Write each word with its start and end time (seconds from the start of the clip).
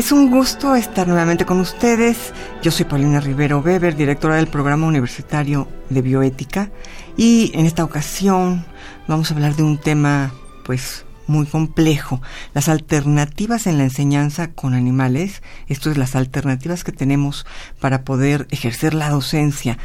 Es 0.00 0.12
un 0.12 0.30
gusto 0.30 0.74
estar 0.76 1.06
nuevamente 1.06 1.44
con 1.44 1.60
ustedes. 1.60 2.32
Yo 2.62 2.70
soy 2.70 2.86
Paulina 2.86 3.20
Rivero 3.20 3.58
Weber, 3.58 3.94
directora 3.94 4.36
del 4.36 4.46
Programa 4.46 4.86
Universitario 4.86 5.68
de 5.90 6.00
Bioética, 6.00 6.70
y 7.18 7.52
en 7.52 7.66
esta 7.66 7.84
ocasión 7.84 8.64
vamos 9.08 9.30
a 9.30 9.34
hablar 9.34 9.56
de 9.56 9.62
un 9.62 9.76
tema, 9.76 10.32
pues, 10.64 11.04
muy 11.26 11.44
complejo, 11.44 12.22
las 12.54 12.70
alternativas 12.70 13.66
en 13.66 13.76
la 13.76 13.84
enseñanza 13.84 14.52
con 14.52 14.72
animales, 14.72 15.42
esto 15.68 15.90
es 15.90 15.98
las 15.98 16.16
alternativas 16.16 16.82
que 16.82 16.92
tenemos 16.92 17.44
para 17.78 18.02
poder 18.02 18.46
ejercer 18.50 18.94
la 18.94 19.10
docencia 19.10 19.76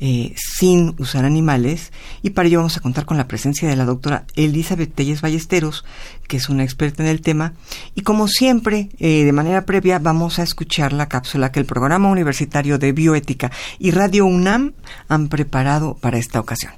eh, 0.00 0.34
sin 0.36 0.94
usar 0.98 1.24
animales 1.24 1.92
y 2.22 2.30
para 2.30 2.48
ello 2.48 2.58
vamos 2.58 2.76
a 2.76 2.80
contar 2.80 3.04
con 3.04 3.16
la 3.16 3.28
presencia 3.28 3.68
de 3.68 3.76
la 3.76 3.84
doctora 3.84 4.24
Elizabeth 4.36 4.94
Telles 4.94 5.20
Ballesteros, 5.20 5.84
que 6.26 6.36
es 6.36 6.48
una 6.48 6.64
experta 6.64 7.02
en 7.02 7.08
el 7.08 7.20
tema 7.20 7.54
y 7.94 8.02
como 8.02 8.28
siempre, 8.28 8.90
eh, 8.98 9.24
de 9.24 9.32
manera 9.32 9.64
previa 9.64 9.98
vamos 9.98 10.38
a 10.38 10.42
escuchar 10.42 10.92
la 10.92 11.08
cápsula 11.08 11.52
que 11.52 11.60
el 11.60 11.66
Programa 11.66 12.10
Universitario 12.10 12.78
de 12.78 12.92
Bioética 12.92 13.50
y 13.78 13.90
Radio 13.90 14.26
UNAM 14.26 14.74
han 15.08 15.28
preparado 15.28 15.94
para 15.94 16.18
esta 16.18 16.40
ocasión. 16.40 16.72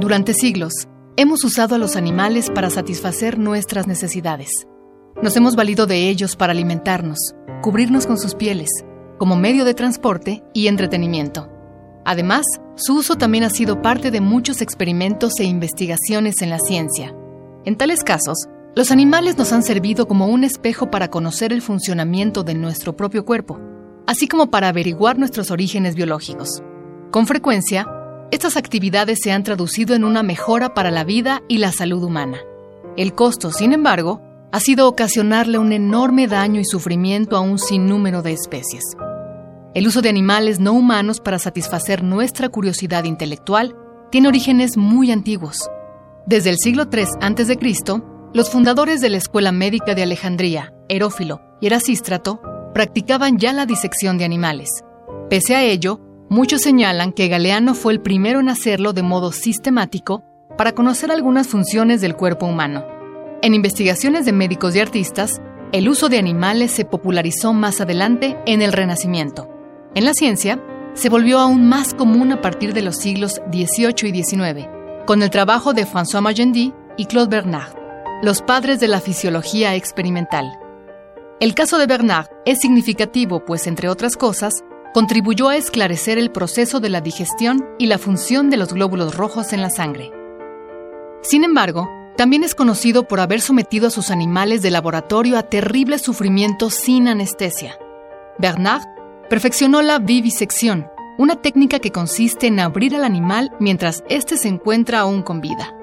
Durante 0.00 0.34
siglos, 0.34 0.72
hemos 1.16 1.44
usado 1.44 1.76
a 1.76 1.78
los 1.78 1.96
animales 1.96 2.50
para 2.50 2.68
satisfacer 2.68 3.38
nuestras 3.38 3.86
necesidades. 3.86 4.66
Nos 5.22 5.36
hemos 5.36 5.54
valido 5.56 5.86
de 5.86 6.08
ellos 6.08 6.36
para 6.36 6.52
alimentarnos, 6.52 7.34
cubrirnos 7.62 8.06
con 8.06 8.18
sus 8.18 8.34
pieles, 8.34 8.68
como 9.18 9.36
medio 9.36 9.64
de 9.64 9.72
transporte 9.72 10.42
y 10.52 10.66
entretenimiento. 10.66 11.48
Además, 12.04 12.44
su 12.74 12.96
uso 12.96 13.14
también 13.14 13.44
ha 13.44 13.50
sido 13.50 13.80
parte 13.80 14.10
de 14.10 14.20
muchos 14.20 14.60
experimentos 14.60 15.34
e 15.38 15.44
investigaciones 15.44 16.42
en 16.42 16.50
la 16.50 16.58
ciencia. 16.58 17.14
En 17.64 17.76
tales 17.76 18.02
casos, 18.02 18.48
los 18.74 18.90
animales 18.90 19.38
nos 19.38 19.52
han 19.52 19.62
servido 19.62 20.08
como 20.08 20.26
un 20.26 20.42
espejo 20.42 20.90
para 20.90 21.08
conocer 21.08 21.52
el 21.52 21.62
funcionamiento 21.62 22.42
de 22.42 22.54
nuestro 22.54 22.96
propio 22.96 23.24
cuerpo, 23.24 23.60
así 24.06 24.26
como 24.26 24.50
para 24.50 24.68
averiguar 24.68 25.16
nuestros 25.16 25.52
orígenes 25.52 25.94
biológicos. 25.94 26.60
Con 27.12 27.28
frecuencia, 27.28 27.86
estas 28.32 28.56
actividades 28.56 29.20
se 29.22 29.30
han 29.30 29.44
traducido 29.44 29.94
en 29.94 30.02
una 30.02 30.24
mejora 30.24 30.74
para 30.74 30.90
la 30.90 31.04
vida 31.04 31.42
y 31.48 31.58
la 31.58 31.70
salud 31.70 32.02
humana. 32.02 32.38
El 32.96 33.14
costo, 33.14 33.52
sin 33.52 33.72
embargo, 33.72 34.20
ha 34.54 34.60
sido 34.60 34.86
ocasionarle 34.86 35.58
un 35.58 35.72
enorme 35.72 36.28
daño 36.28 36.60
y 36.60 36.64
sufrimiento 36.64 37.36
a 37.36 37.40
un 37.40 37.58
sinnúmero 37.58 38.22
de 38.22 38.30
especies. 38.30 38.84
El 39.74 39.88
uso 39.88 40.00
de 40.00 40.08
animales 40.08 40.60
no 40.60 40.74
humanos 40.74 41.18
para 41.18 41.40
satisfacer 41.40 42.04
nuestra 42.04 42.48
curiosidad 42.48 43.02
intelectual 43.02 43.74
tiene 44.12 44.28
orígenes 44.28 44.76
muy 44.76 45.10
antiguos. 45.10 45.68
Desde 46.24 46.50
el 46.50 46.58
siglo 46.58 46.84
III 46.84 47.04
a.C., 47.20 47.58
los 48.32 48.48
fundadores 48.48 49.00
de 49.00 49.10
la 49.10 49.16
Escuela 49.16 49.50
Médica 49.50 49.96
de 49.96 50.04
Alejandría, 50.04 50.72
Herófilo 50.88 51.40
y 51.60 51.66
Erasístrato, 51.66 52.40
practicaban 52.72 53.38
ya 53.38 53.52
la 53.52 53.66
disección 53.66 54.18
de 54.18 54.24
animales. 54.24 54.68
Pese 55.30 55.56
a 55.56 55.64
ello, 55.64 55.98
muchos 56.30 56.62
señalan 56.62 57.10
que 57.10 57.26
Galeano 57.26 57.74
fue 57.74 57.92
el 57.92 58.00
primero 58.00 58.38
en 58.38 58.48
hacerlo 58.48 58.92
de 58.92 59.02
modo 59.02 59.32
sistemático 59.32 60.22
para 60.56 60.70
conocer 60.70 61.10
algunas 61.10 61.48
funciones 61.48 62.00
del 62.00 62.14
cuerpo 62.14 62.46
humano. 62.46 62.94
En 63.44 63.52
investigaciones 63.52 64.24
de 64.24 64.32
médicos 64.32 64.74
y 64.74 64.80
artistas, 64.80 65.42
el 65.72 65.90
uso 65.90 66.08
de 66.08 66.16
animales 66.16 66.70
se 66.70 66.86
popularizó 66.86 67.52
más 67.52 67.78
adelante 67.82 68.38
en 68.46 68.62
el 68.62 68.72
Renacimiento. 68.72 69.50
En 69.94 70.06
la 70.06 70.14
ciencia, 70.14 70.64
se 70.94 71.10
volvió 71.10 71.38
aún 71.38 71.68
más 71.68 71.92
común 71.92 72.32
a 72.32 72.40
partir 72.40 72.72
de 72.72 72.80
los 72.80 72.96
siglos 72.96 73.42
XVIII 73.52 74.08
y 74.08 74.22
XIX, 74.22 74.66
con 75.04 75.22
el 75.22 75.28
trabajo 75.28 75.74
de 75.74 75.86
François 75.86 76.22
Magendie 76.22 76.72
y 76.96 77.04
Claude 77.04 77.28
Bernard, 77.28 77.74
los 78.22 78.40
padres 78.40 78.80
de 78.80 78.88
la 78.88 79.02
fisiología 79.02 79.74
experimental. 79.74 80.50
El 81.38 81.54
caso 81.54 81.76
de 81.76 81.86
Bernard 81.86 82.28
es 82.46 82.60
significativo, 82.60 83.44
pues, 83.44 83.66
entre 83.66 83.90
otras 83.90 84.16
cosas, 84.16 84.54
contribuyó 84.94 85.50
a 85.50 85.58
esclarecer 85.58 86.16
el 86.16 86.30
proceso 86.30 86.80
de 86.80 86.88
la 86.88 87.02
digestión 87.02 87.62
y 87.78 87.88
la 87.88 87.98
función 87.98 88.48
de 88.48 88.56
los 88.56 88.72
glóbulos 88.72 89.14
rojos 89.14 89.52
en 89.52 89.60
la 89.60 89.68
sangre. 89.68 90.12
Sin 91.20 91.44
embargo, 91.44 91.90
también 92.16 92.44
es 92.44 92.54
conocido 92.54 93.08
por 93.08 93.20
haber 93.20 93.40
sometido 93.40 93.88
a 93.88 93.90
sus 93.90 94.10
animales 94.10 94.62
de 94.62 94.70
laboratorio 94.70 95.36
a 95.36 95.42
terribles 95.42 96.02
sufrimientos 96.02 96.74
sin 96.74 97.08
anestesia. 97.08 97.78
Bernard 98.38 98.82
perfeccionó 99.28 99.82
la 99.82 99.98
vivisección, 99.98 100.86
una 101.18 101.36
técnica 101.36 101.78
que 101.78 101.90
consiste 101.92 102.46
en 102.46 102.60
abrir 102.60 102.94
al 102.94 103.04
animal 103.04 103.52
mientras 103.58 104.04
éste 104.08 104.36
se 104.36 104.48
encuentra 104.48 105.00
aún 105.00 105.22
con 105.22 105.40
vida. 105.40 105.74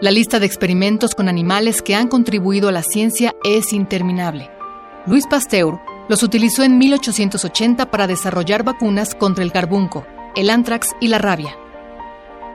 La 0.00 0.10
lista 0.10 0.38
de 0.38 0.46
experimentos 0.46 1.14
con 1.14 1.28
animales 1.28 1.80
que 1.80 1.94
han 1.94 2.08
contribuido 2.08 2.68
a 2.68 2.72
la 2.72 2.82
ciencia 2.82 3.34
es 3.44 3.72
interminable. 3.72 4.50
Louis 5.06 5.26
Pasteur 5.26 5.80
los 6.08 6.22
utilizó 6.22 6.62
en 6.62 6.78
1880 6.78 7.90
para 7.90 8.06
desarrollar 8.06 8.62
vacunas 8.62 9.14
contra 9.14 9.42
el 9.42 9.52
carbunco, 9.52 10.06
el 10.36 10.50
anthrax 10.50 10.94
y 11.00 11.08
la 11.08 11.18
rabia. 11.18 11.56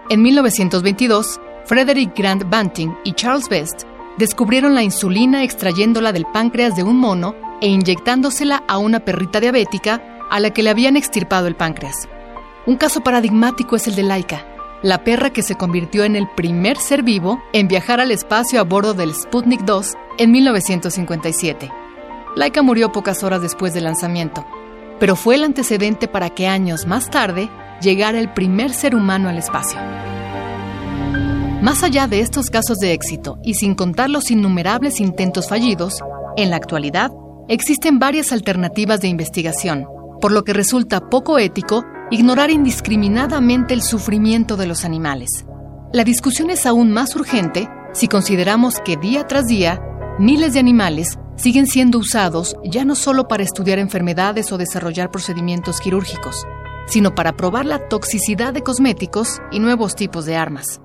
En 0.10 0.22
1922, 0.22 1.40
Frederick 1.66 2.18
Grant 2.18 2.50
Banting 2.50 2.90
y 3.04 3.14
Charles 3.14 3.48
Best 3.50 3.84
descubrieron 4.18 4.76
la 4.76 4.84
insulina 4.84 5.44
extrayéndola 5.44 6.12
del 6.12 6.26
páncreas 6.26 6.76
de 6.76 6.84
un 6.84 6.98
mono 6.98 7.36
e 7.62 7.68
inyectándosela 7.68 8.64
a 8.68 8.78
una 8.78 9.00
perrita 9.02 9.40
diabética 9.40 10.02
a 10.30 10.40
la 10.40 10.52
que 10.52 10.64
le 10.64 10.70
habían 10.70 10.98
extirpado 10.98 11.48
el 11.48 11.56
páncreas. 11.56 12.08
Un 12.66 12.76
caso 12.76 13.02
paradigmático 13.02 13.76
es 13.76 13.88
el 13.88 13.96
de 13.96 14.04
Laika, 14.04 14.46
la 14.84 15.04
perra 15.04 15.32
que 15.32 15.44
se 15.44 15.56
convirtió 15.56 16.04
en 16.04 16.16
el 16.16 16.28
primer 16.36 16.78
ser 16.78 17.04
vivo 17.04 17.42
en 17.54 17.68
viajar 17.68 18.00
al 18.00 18.12
espacio 18.12 18.60
a 18.60 18.64
bordo 18.64 18.94
del 18.94 19.14
Sputnik 19.14 19.62
2 19.62 19.96
en 20.18 20.32
1957. 20.32 21.72
Laika 22.36 22.62
murió 22.62 22.92
pocas 22.92 23.24
horas 23.24 23.42
después 23.42 23.74
del 23.74 23.84
lanzamiento, 23.84 24.46
pero 25.00 25.16
fue 25.16 25.36
el 25.36 25.44
antecedente 25.44 26.08
para 26.08 26.30
que 26.30 26.48
años 26.48 26.86
más 26.86 27.10
tarde 27.10 27.50
llegara 27.82 28.20
el 28.20 28.32
primer 28.32 28.72
ser 28.72 28.96
humano 28.96 29.30
al 29.30 29.38
espacio. 29.38 29.80
Más 31.62 31.84
allá 31.84 32.08
de 32.08 32.22
estos 32.22 32.50
casos 32.50 32.80
de 32.80 32.92
éxito 32.92 33.38
y 33.44 33.54
sin 33.54 33.76
contar 33.76 34.10
los 34.10 34.32
innumerables 34.32 35.00
intentos 35.00 35.48
fallidos, 35.48 36.00
en 36.36 36.50
la 36.50 36.56
actualidad 36.56 37.12
existen 37.48 38.00
varias 38.00 38.32
alternativas 38.32 39.00
de 39.00 39.10
investigación, 39.10 39.86
por 40.20 40.32
lo 40.32 40.44
que 40.44 40.54
resulta 40.54 41.10
poco 41.10 41.38
ético 41.38 41.84
ignorar 42.10 42.50
indiscriminadamente 42.50 43.76
el 43.76 43.84
sufrimiento 43.84 44.58
de 44.58 44.66
los 44.66 44.86
animales. 44.86 45.46
La 45.94 46.04
discusión 46.04 46.50
es 46.50 46.66
aún 46.66 46.92
más 46.92 47.16
urgente 47.16 47.70
si 47.94 48.08
consideramos 48.08 48.80
que 48.84 48.98
día 48.98 49.28
tras 49.28 49.46
día 49.46 49.80
miles 50.18 50.54
de 50.54 50.60
animales 50.60 51.20
siguen 51.36 51.68
siendo 51.68 52.00
usados 52.00 52.56
ya 52.64 52.86
no 52.86 52.96
solo 52.96 53.28
para 53.28 53.44
estudiar 53.44 53.78
enfermedades 53.78 54.52
o 54.52 54.58
desarrollar 54.58 55.12
procedimientos 55.12 55.80
quirúrgicos, 55.80 56.44
sino 56.88 57.14
para 57.14 57.38
probar 57.38 57.68
la 57.68 57.88
toxicidad 57.88 58.52
de 58.52 58.62
cosméticos 58.64 59.38
y 59.52 59.60
nuevos 59.60 59.94
tipos 59.94 60.26
de 60.26 60.38
armas. 60.38 60.82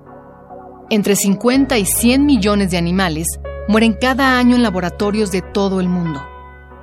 Entre 0.89 1.17
50 1.17 1.77
y 1.77 1.85
100 1.85 2.25
millones 2.25 2.71
de 2.71 2.77
animales 2.77 3.27
mueren 3.67 3.93
cada 3.93 4.37
año 4.37 4.55
en 4.55 4.63
laboratorios 4.63 5.31
de 5.31 5.41
todo 5.41 5.81
el 5.81 5.89
mundo. 5.89 6.25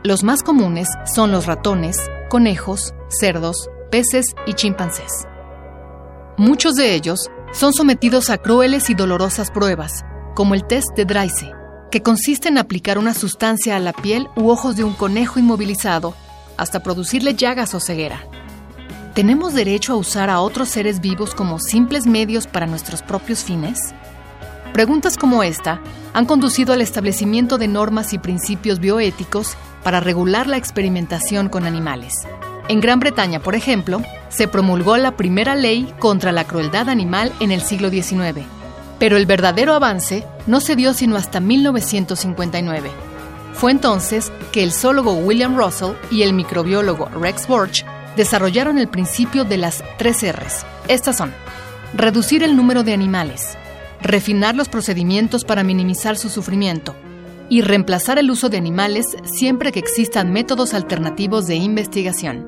Los 0.02 0.22
más 0.22 0.42
comunes 0.42 0.88
son 1.06 1.32
los 1.32 1.46
ratones, 1.46 2.10
conejos, 2.28 2.92
cerdos, 3.08 3.70
peces 3.90 4.26
y 4.46 4.52
chimpancés. 4.52 5.26
Muchos 6.36 6.74
de 6.74 6.94
ellos 6.94 7.30
son 7.54 7.72
sometidos 7.72 8.28
a 8.28 8.36
crueles 8.36 8.90
y 8.90 8.94
dolorosas 8.94 9.50
pruebas, 9.50 10.04
como 10.34 10.52
el 10.54 10.66
test 10.66 10.88
de 10.96 11.06
Dreice, 11.06 11.52
que 11.90 12.02
consiste 12.02 12.48
en 12.48 12.58
aplicar 12.58 12.98
una 12.98 13.14
sustancia 13.14 13.74
a 13.74 13.80
la 13.80 13.94
piel 13.94 14.28
u 14.36 14.50
ojos 14.50 14.76
de 14.76 14.84
un 14.84 14.92
conejo 14.92 15.38
inmovilizado 15.38 16.14
hasta 16.58 16.82
producirle 16.82 17.36
llagas 17.36 17.74
o 17.74 17.80
ceguera. 17.80 18.28
¿Tenemos 19.14 19.54
derecho 19.54 19.92
a 19.92 19.96
usar 19.96 20.28
a 20.28 20.40
otros 20.40 20.68
seres 20.68 21.00
vivos 21.00 21.36
como 21.36 21.60
simples 21.60 22.04
medios 22.04 22.48
para 22.48 22.66
nuestros 22.66 23.00
propios 23.00 23.44
fines? 23.44 23.94
Preguntas 24.72 25.16
como 25.16 25.44
esta 25.44 25.80
han 26.12 26.26
conducido 26.26 26.72
al 26.72 26.80
establecimiento 26.80 27.56
de 27.56 27.68
normas 27.68 28.12
y 28.12 28.18
principios 28.18 28.80
bioéticos 28.80 29.56
para 29.84 30.00
regular 30.00 30.48
la 30.48 30.56
experimentación 30.56 31.48
con 31.48 31.64
animales. 31.64 32.26
En 32.66 32.80
Gran 32.80 32.98
Bretaña, 32.98 33.38
por 33.38 33.54
ejemplo, 33.54 34.02
se 34.30 34.48
promulgó 34.48 34.96
la 34.96 35.16
primera 35.16 35.54
ley 35.54 35.94
contra 36.00 36.32
la 36.32 36.42
crueldad 36.42 36.88
animal 36.88 37.32
en 37.38 37.52
el 37.52 37.60
siglo 37.62 37.90
XIX. 37.90 38.44
Pero 38.98 39.16
el 39.16 39.26
verdadero 39.26 39.74
avance 39.74 40.24
no 40.48 40.60
se 40.60 40.74
dio 40.74 40.92
sino 40.92 41.14
hasta 41.14 41.38
1959. 41.38 42.90
Fue 43.52 43.70
entonces 43.70 44.32
que 44.50 44.64
el 44.64 44.72
zoólogo 44.72 45.12
William 45.12 45.56
Russell 45.56 45.92
y 46.10 46.22
el 46.22 46.32
microbiólogo 46.32 47.06
Rex 47.10 47.46
Borch 47.46 47.84
desarrollaron 48.16 48.78
el 48.78 48.88
principio 48.88 49.44
de 49.44 49.56
las 49.56 49.82
tres 49.98 50.22
R's. 50.22 50.64
Estas 50.88 51.16
son 51.16 51.32
reducir 51.94 52.42
el 52.42 52.56
número 52.56 52.82
de 52.82 52.92
animales, 52.92 53.56
refinar 54.02 54.54
los 54.54 54.68
procedimientos 54.68 55.44
para 55.44 55.62
minimizar 55.62 56.16
su 56.16 56.28
sufrimiento 56.28 56.94
y 57.48 57.60
reemplazar 57.60 58.18
el 58.18 58.30
uso 58.30 58.48
de 58.48 58.56
animales 58.56 59.06
siempre 59.24 59.70
que 59.70 59.78
existan 59.78 60.32
métodos 60.32 60.74
alternativos 60.74 61.46
de 61.46 61.56
investigación. 61.56 62.46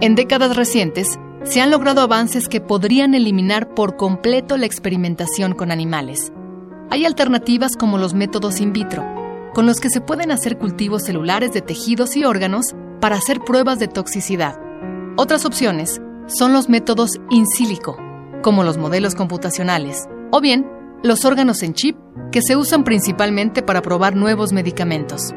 En 0.00 0.14
décadas 0.14 0.56
recientes, 0.56 1.18
se 1.44 1.60
han 1.60 1.70
logrado 1.70 2.00
avances 2.00 2.48
que 2.48 2.60
podrían 2.60 3.14
eliminar 3.14 3.74
por 3.74 3.96
completo 3.96 4.56
la 4.56 4.66
experimentación 4.66 5.54
con 5.54 5.70
animales. 5.70 6.32
Hay 6.90 7.04
alternativas 7.04 7.76
como 7.76 7.98
los 7.98 8.14
métodos 8.14 8.60
in 8.60 8.72
vitro, 8.72 9.04
con 9.52 9.66
los 9.66 9.78
que 9.80 9.90
se 9.90 10.00
pueden 10.00 10.30
hacer 10.30 10.58
cultivos 10.58 11.04
celulares 11.04 11.52
de 11.52 11.60
tejidos 11.60 12.16
y 12.16 12.24
órganos 12.24 12.74
para 13.00 13.16
hacer 13.16 13.40
pruebas 13.40 13.78
de 13.78 13.88
toxicidad. 13.88 14.63
Otras 15.16 15.44
opciones 15.44 16.00
son 16.26 16.52
los 16.52 16.68
métodos 16.68 17.20
in 17.30 17.46
silico, 17.46 17.96
como 18.42 18.64
los 18.64 18.78
modelos 18.78 19.14
computacionales, 19.14 20.08
o 20.32 20.40
bien 20.40 20.66
los 21.04 21.24
órganos 21.24 21.62
en 21.62 21.74
chip, 21.74 21.96
que 22.32 22.42
se 22.42 22.56
usan 22.56 22.82
principalmente 22.82 23.62
para 23.62 23.80
probar 23.80 24.16
nuevos 24.16 24.52
medicamentos. 24.52 25.30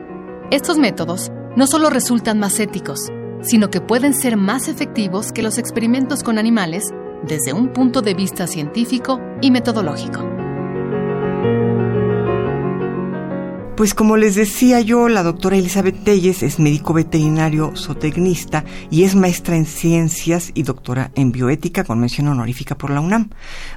Estos 0.49 0.79
métodos 0.79 1.31
no 1.55 1.67
solo 1.67 1.91
resultan 1.91 2.39
más 2.39 2.59
éticos, 2.59 3.11
sino 3.41 3.69
que 3.69 3.81
pueden 3.81 4.15
ser 4.15 4.35
más 4.35 4.67
efectivos 4.67 5.31
que 5.31 5.43
los 5.43 5.59
experimentos 5.59 6.23
con 6.23 6.39
animales 6.39 6.91
desde 7.27 7.53
un 7.53 7.71
punto 7.71 8.01
de 8.01 8.15
vista 8.15 8.47
científico 8.47 9.19
y 9.41 9.51
metodológico. 9.51 10.36
Pues 13.77 13.93
como 13.93 14.17
les 14.17 14.33
decía 14.33 14.81
yo, 14.81 15.07
la 15.07 15.21
doctora 15.21 15.55
Elizabeth 15.55 16.03
Telles 16.03 16.41
es 16.41 16.57
médico 16.57 16.95
veterinario 16.95 17.73
zootecnista 17.75 18.65
y 18.89 19.03
es 19.03 19.13
maestra 19.13 19.55
en 19.55 19.67
ciencias 19.67 20.49
y 20.55 20.63
doctora 20.63 21.11
en 21.13 21.31
bioética 21.31 21.83
con 21.83 21.99
mención 21.99 22.27
honorífica 22.27 22.75
por 22.75 22.89
la 22.89 23.01
UNAM. 23.01 23.29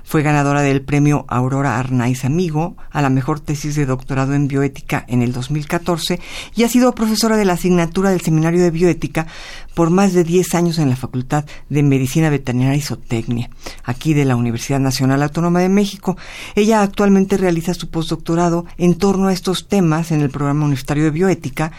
Fue 0.02 0.22
ganadora 0.22 0.62
del 0.62 0.80
premio 0.80 1.26
Aurora 1.28 1.78
Arnaiz 1.78 2.24
Amigo 2.24 2.78
a 2.90 3.02
la 3.02 3.10
mejor 3.10 3.40
tesis 3.40 3.74
de 3.74 3.84
doctorado 3.84 4.32
en 4.32 4.48
bioética 4.48 5.04
en 5.06 5.20
el 5.20 5.34
2014 5.34 6.18
y 6.56 6.62
ha 6.62 6.70
sido 6.70 6.94
profesora 6.94 7.36
de 7.36 7.44
la 7.44 7.52
asignatura 7.52 8.08
del 8.08 8.22
Seminario 8.22 8.62
de 8.62 8.70
Bioética 8.70 9.26
por 9.74 9.90
más 9.90 10.14
de 10.14 10.24
10 10.24 10.54
años 10.54 10.78
en 10.78 10.88
la 10.88 10.96
Facultad 10.96 11.44
de 11.68 11.82
Medicina 11.82 12.30
Veterinaria 12.30 12.74
y 12.74 12.80
Zootecnia, 12.80 13.50
aquí 13.84 14.14
de 14.14 14.24
la 14.24 14.36
Universidad 14.36 14.80
Nacional 14.80 15.22
Autónoma 15.22 15.60
de 15.60 15.68
México. 15.68 16.16
Ella 16.54 16.80
actualmente 16.82 17.36
realiza 17.36 17.74
su 17.74 17.90
postdoctorado 17.90 18.64
en 18.78 18.94
torno 18.96 19.28
a 19.28 19.34
estos 19.34 19.68
temas 19.68 19.89
en 20.10 20.20
el 20.20 20.30
programa 20.30 20.64
universitario 20.64 21.04
de 21.04 21.10
bioética 21.10 21.72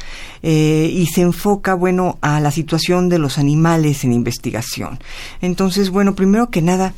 eh, 0.44 0.90
y 0.94 1.06
se 1.08 1.22
enfoca, 1.22 1.74
bueno, 1.74 2.18
a 2.22 2.40
la 2.40 2.52
situación 2.52 3.10
de 3.10 3.19
los 3.19 3.38
animales 3.38 4.04
en 4.04 4.13
investigación. 4.13 5.00
Entonces, 5.42 5.90
bueno, 5.90 6.13
primero 6.13 6.50
que 6.50 6.62
nada, 6.62 6.94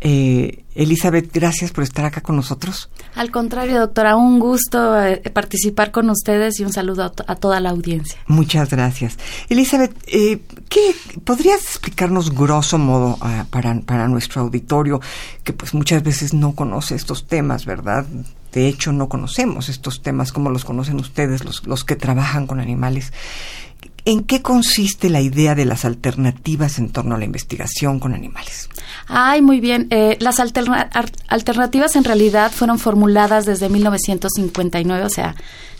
eh, 0.00 0.63
Elizabeth, 0.74 1.30
gracias 1.32 1.70
por 1.70 1.84
estar 1.84 2.04
acá 2.04 2.20
con 2.20 2.36
nosotros. 2.36 2.90
Al 3.14 3.30
contrario, 3.30 3.78
doctora, 3.78 4.16
un 4.16 4.38
gusto 4.38 5.00
eh, 5.00 5.22
participar 5.32 5.90
con 5.90 6.10
ustedes 6.10 6.58
y 6.58 6.64
un 6.64 6.72
saludo 6.72 7.12
a, 7.26 7.36
toda 7.36 7.60
la 7.60 7.70
audiencia. 7.70 8.18
Muchas 8.26 8.70
gracias. 8.70 9.18
Elizabeth, 9.48 9.94
eh, 10.06 10.40
¿qué 10.68 10.94
podrías 11.24 11.62
explicarnos 11.62 12.34
grosso 12.34 12.78
modo 12.78 13.18
ah, 13.20 13.46
para, 13.50 13.80
para 13.80 14.08
nuestro 14.08 14.42
auditorio 14.42 15.00
que 15.44 15.52
pues 15.52 15.74
muchas 15.74 16.02
veces 16.02 16.34
no 16.34 16.54
conoce 16.54 16.94
estos 16.94 17.26
temas, 17.26 17.66
verdad? 17.66 18.04
De 18.52 18.68
hecho, 18.68 18.92
no 18.92 19.08
conocemos 19.08 19.68
estos 19.68 20.02
temas 20.02 20.32
como 20.32 20.50
los 20.50 20.64
conocen 20.64 21.00
ustedes, 21.00 21.44
los, 21.44 21.66
los 21.66 21.84
que 21.84 21.96
trabajan 21.96 22.46
con 22.46 22.60
animales. 22.60 23.12
¿En 24.06 24.24
qué 24.24 24.42
consiste 24.42 25.08
la 25.08 25.22
idea 25.22 25.54
de 25.54 25.64
las 25.64 25.86
alternativas 25.86 26.78
en 26.78 26.90
torno 26.90 27.14
a 27.14 27.18
la 27.18 27.24
investigación 27.24 27.98
con 27.98 28.12
animales? 28.12 28.68
Ay, 29.06 29.40
muy 29.40 29.60
bien. 29.60 29.86
Eh, 29.90 30.18
las 30.20 30.40
alternativas 30.40 31.96
en 31.96 32.04
realidad 32.04 32.52
fueron 32.52 32.78
formuladas 32.78 33.46
desde 33.46 33.70
1959, 33.70 35.04
o 35.04 35.08
sea, 35.08 35.34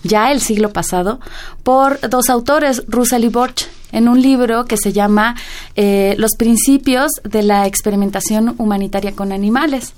ya 0.05 0.33
el 0.33 0.41
siglo 0.41 0.73
pasado, 0.73 1.21
por 1.63 2.01
dos 2.09 2.31
autores, 2.31 2.83
Russell 2.89 3.25
y 3.25 3.29
Borch, 3.29 3.69
en 3.95 4.09
un 4.09 4.21
libro 4.21 4.65
que 4.67 4.77
se 4.77 4.93
llama 4.93 5.37
eh, 5.77 6.15
Los 6.19 6.33
principios 6.37 7.13
de 7.23 7.43
la 7.43 7.67
experimentación 7.67 8.55
humanitaria 8.59 9.13
con 9.13 9.33
animales. 9.33 9.95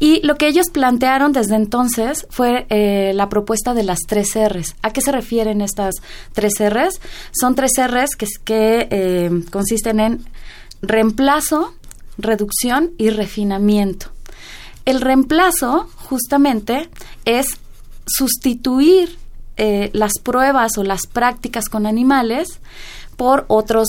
Y 0.00 0.20
lo 0.26 0.36
que 0.36 0.48
ellos 0.48 0.70
plantearon 0.70 1.32
desde 1.32 1.54
entonces 1.54 2.26
fue 2.30 2.66
eh, 2.68 3.12
la 3.14 3.28
propuesta 3.28 3.74
de 3.74 3.84
las 3.84 4.00
tres 4.06 4.30
R's. 4.34 4.74
¿A 4.82 4.92
qué 4.92 5.00
se 5.00 5.12
refieren 5.12 5.60
estas 5.60 5.94
tres 6.32 6.54
R's? 6.58 7.00
Son 7.30 7.54
tres 7.54 7.72
R's 7.78 8.16
que, 8.16 8.88
eh, 8.90 9.30
consisten 9.50 10.00
en 10.00 10.24
reemplazo, 10.82 11.74
reducción 12.18 12.90
y 12.98 13.10
refinamiento. 13.10 14.10
El 14.84 15.00
reemplazo, 15.00 15.88
justamente, 15.96 16.90
es 17.24 17.46
sustituir 18.06 19.16
las 19.92 20.12
pruebas 20.22 20.78
o 20.78 20.84
las 20.84 21.08
prácticas 21.08 21.68
con 21.68 21.84
animales 21.84 22.60
por 23.18 23.44
otros 23.48 23.88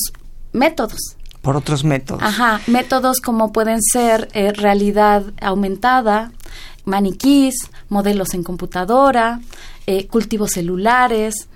métodos. 0.52 1.16
Por 1.42 1.56
otros 1.56 1.86
métodos. 1.86 2.22
Ajá, 2.22 2.60
métodos 2.68 3.22
como 3.22 3.54
pueden 3.54 3.81
ser 3.81 4.28
eh, 4.34 4.52
realidad 4.52 5.24
aumentada, 5.40 6.34
maniquís, 6.84 7.56
modelos 7.88 8.34
en 8.34 8.44
computadora, 8.44 9.40
eh, 9.86 10.08
cultivos 10.08 10.52
celulares, 10.52 11.48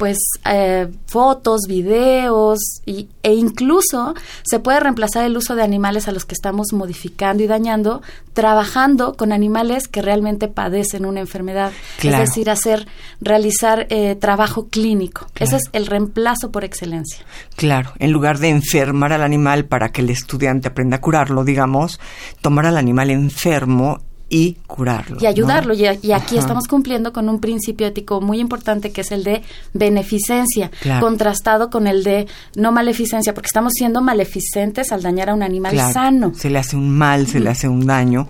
pues 0.00 0.16
eh, 0.46 0.88
fotos, 1.04 1.60
videos 1.68 2.58
y, 2.86 3.10
e 3.22 3.34
incluso 3.34 4.14
se 4.44 4.58
puede 4.58 4.80
reemplazar 4.80 5.26
el 5.26 5.36
uso 5.36 5.54
de 5.54 5.62
animales 5.62 6.08
a 6.08 6.12
los 6.12 6.24
que 6.24 6.32
estamos 6.32 6.68
modificando 6.72 7.42
y 7.42 7.46
dañando, 7.46 8.00
trabajando 8.32 9.12
con 9.12 9.30
animales 9.30 9.88
que 9.88 10.00
realmente 10.00 10.48
padecen 10.48 11.04
una 11.04 11.20
enfermedad, 11.20 11.72
es 12.02 12.18
decir, 12.18 12.48
hacer 12.48 12.88
realizar 13.20 13.88
eh, 13.90 14.16
trabajo 14.16 14.68
clínico. 14.68 15.26
Ese 15.38 15.56
es 15.56 15.64
el 15.74 15.84
reemplazo 15.84 16.50
por 16.50 16.64
excelencia. 16.64 17.26
Claro, 17.54 17.92
en 17.98 18.10
lugar 18.10 18.38
de 18.38 18.48
enfermar 18.48 19.12
al 19.12 19.22
animal 19.22 19.66
para 19.66 19.90
que 19.90 20.00
el 20.00 20.08
estudiante 20.08 20.68
aprenda 20.68 20.96
a 20.96 21.00
curarlo, 21.02 21.44
digamos, 21.44 22.00
tomar 22.40 22.64
al 22.64 22.78
animal 22.78 23.10
enfermo 23.10 24.00
y 24.30 24.54
curarlo. 24.68 25.18
Y 25.20 25.26
ayudarlo. 25.26 25.74
Y, 25.74 25.84
aquí 25.86 26.38
estamos 26.38 26.66
cumpliendo 26.68 27.12
con 27.12 27.28
un 27.28 27.40
principio 27.40 27.88
ético 27.88 28.20
muy 28.20 28.38
importante 28.38 28.92
que 28.92 29.02
es 29.02 29.10
el 29.10 29.24
de 29.24 29.42
beneficencia, 29.74 30.70
contrastado 31.00 31.68
con 31.68 31.86
el 31.86 32.04
de 32.04 32.26
no 32.54 32.72
maleficencia, 32.72 33.34
porque 33.34 33.48
estamos 33.48 33.72
siendo 33.74 34.00
maleficentes 34.00 34.92
al 34.92 35.02
dañar 35.02 35.30
a 35.30 35.34
un 35.34 35.42
animal 35.42 35.76
sano. 35.92 36.32
Se 36.34 36.48
le 36.48 36.60
hace 36.60 36.76
un 36.76 36.90
mal, 36.90 37.26
se 37.26 37.40
le 37.40 37.50
hace 37.50 37.68
un 37.68 37.84
daño. 37.86 38.28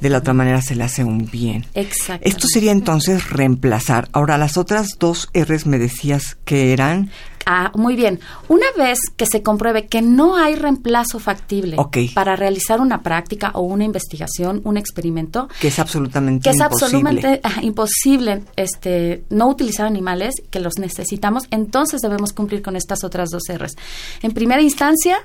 De 0.00 0.08
la 0.08 0.18
otra 0.18 0.32
manera 0.32 0.62
se 0.62 0.74
le 0.74 0.84
hace 0.84 1.04
un 1.04 1.30
bien. 1.30 1.66
Exacto. 1.74 2.26
Esto 2.26 2.48
sería 2.48 2.72
entonces 2.72 3.30
reemplazar. 3.30 4.08
Ahora, 4.12 4.38
las 4.38 4.56
otras 4.56 4.88
dos 4.98 5.28
R's 5.34 5.66
me 5.66 5.78
decías 5.78 6.38
que 6.46 6.72
eran 6.72 7.10
Ah, 7.48 7.70
muy 7.76 7.94
bien. 7.94 8.18
Una 8.48 8.66
vez 8.76 8.98
que 9.16 9.24
se 9.24 9.40
compruebe 9.40 9.86
que 9.86 10.02
no 10.02 10.36
hay 10.36 10.56
reemplazo 10.56 11.20
factible 11.20 11.76
para 12.12 12.34
realizar 12.34 12.80
una 12.80 13.02
práctica 13.02 13.52
o 13.54 13.60
una 13.60 13.84
investigación, 13.84 14.60
un 14.64 14.76
experimento, 14.76 15.48
que 15.60 15.68
es 15.68 15.78
absolutamente 15.78 16.42
que 16.42 16.50
es 16.50 16.60
absolutamente 16.60 17.40
imposible 17.62 18.42
este 18.56 19.22
no 19.30 19.48
utilizar 19.48 19.86
animales 19.86 20.34
que 20.50 20.58
los 20.58 20.78
necesitamos, 20.78 21.44
entonces 21.52 22.00
debemos 22.00 22.32
cumplir 22.32 22.62
con 22.62 22.74
estas 22.74 23.04
otras 23.04 23.28
dos 23.30 23.44
R's. 23.48 23.76
En 24.22 24.32
primera 24.32 24.60
instancia, 24.60 25.18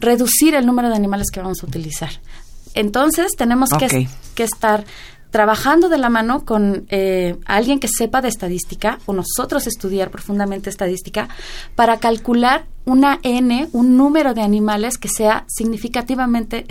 reducir 0.00 0.56
el 0.56 0.66
número 0.66 0.88
de 0.88 0.96
animales 0.96 1.28
que 1.32 1.38
vamos 1.38 1.62
a 1.62 1.66
utilizar. 1.66 2.10
Entonces 2.74 3.32
tenemos 3.36 3.70
que, 3.70 4.08
que 4.34 4.42
estar 4.42 4.84
trabajando 5.30 5.88
de 5.88 5.98
la 5.98 6.08
mano 6.08 6.44
con 6.44 6.86
eh, 6.88 7.36
alguien 7.44 7.80
que 7.80 7.88
sepa 7.88 8.22
de 8.22 8.28
estadística 8.28 8.98
o 9.06 9.12
nosotros 9.12 9.66
estudiar 9.66 10.10
profundamente 10.10 10.70
estadística 10.70 11.28
para 11.74 11.98
calcular 11.98 12.66
una 12.84 13.18
N, 13.22 13.68
un 13.72 13.98
número 13.98 14.32
de 14.32 14.40
animales 14.40 14.96
que 14.96 15.08
sea 15.08 15.44
significativamente 15.46 16.64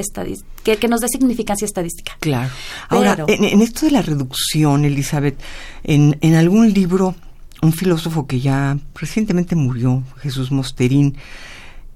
que, 0.64 0.78
que 0.78 0.88
nos 0.88 1.02
dé 1.02 1.08
significancia 1.08 1.66
estadística. 1.66 2.18
Claro. 2.20 2.50
Ahora, 2.90 3.26
en, 3.28 3.62
esto 3.62 3.86
de 3.86 3.92
la 3.92 4.02
reducción, 4.02 4.84
Elizabeth, 4.86 5.40
en, 5.84 6.18
en 6.22 6.34
algún 6.34 6.74
libro, 6.74 7.14
un 7.62 7.74
filósofo 7.74 8.26
que 8.26 8.40
ya 8.40 8.78
recientemente 8.96 9.56
murió, 9.56 10.04
Jesús 10.18 10.52
Mosterín, 10.52 11.18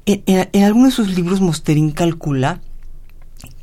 en, 0.06 0.24
en 0.28 0.64
alguno 0.64 0.86
de 0.86 0.92
sus 0.92 1.16
libros 1.16 1.42
Mosterín 1.42 1.92
calcula 1.92 2.62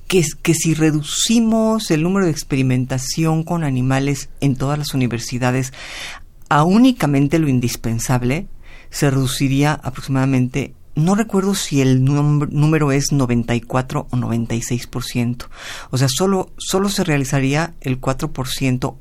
que, 0.09 0.25
que 0.43 0.55
si 0.55 0.75
reducimos 0.75 1.91
el 1.91 2.03
número 2.03 2.27
de 2.27 2.33
experimentación 2.33 3.45
con 3.45 3.63
animales 3.63 4.31
en 4.41 4.57
todas 4.57 4.79
las 4.79 4.95
universidades 4.95 5.73
a 6.49 6.65
únicamente 6.65 7.39
lo 7.39 7.49
indispensable, 7.49 8.49
se 8.91 9.11
reduciría 9.11 9.75
aproximadamente 9.75 10.75
no 10.99 11.15
recuerdo 11.15 11.55
si 11.55 11.81
el 11.81 12.05
número 12.05 12.91
es 12.91 13.13
94 13.13 14.09
o 14.11 14.17
96%. 14.17 15.47
O 15.91 15.97
sea, 15.97 16.09
solo, 16.11 16.51
solo 16.57 16.89
se 16.89 17.05
realizaría 17.05 17.75
el 17.81 18.01
4% 18.01 18.97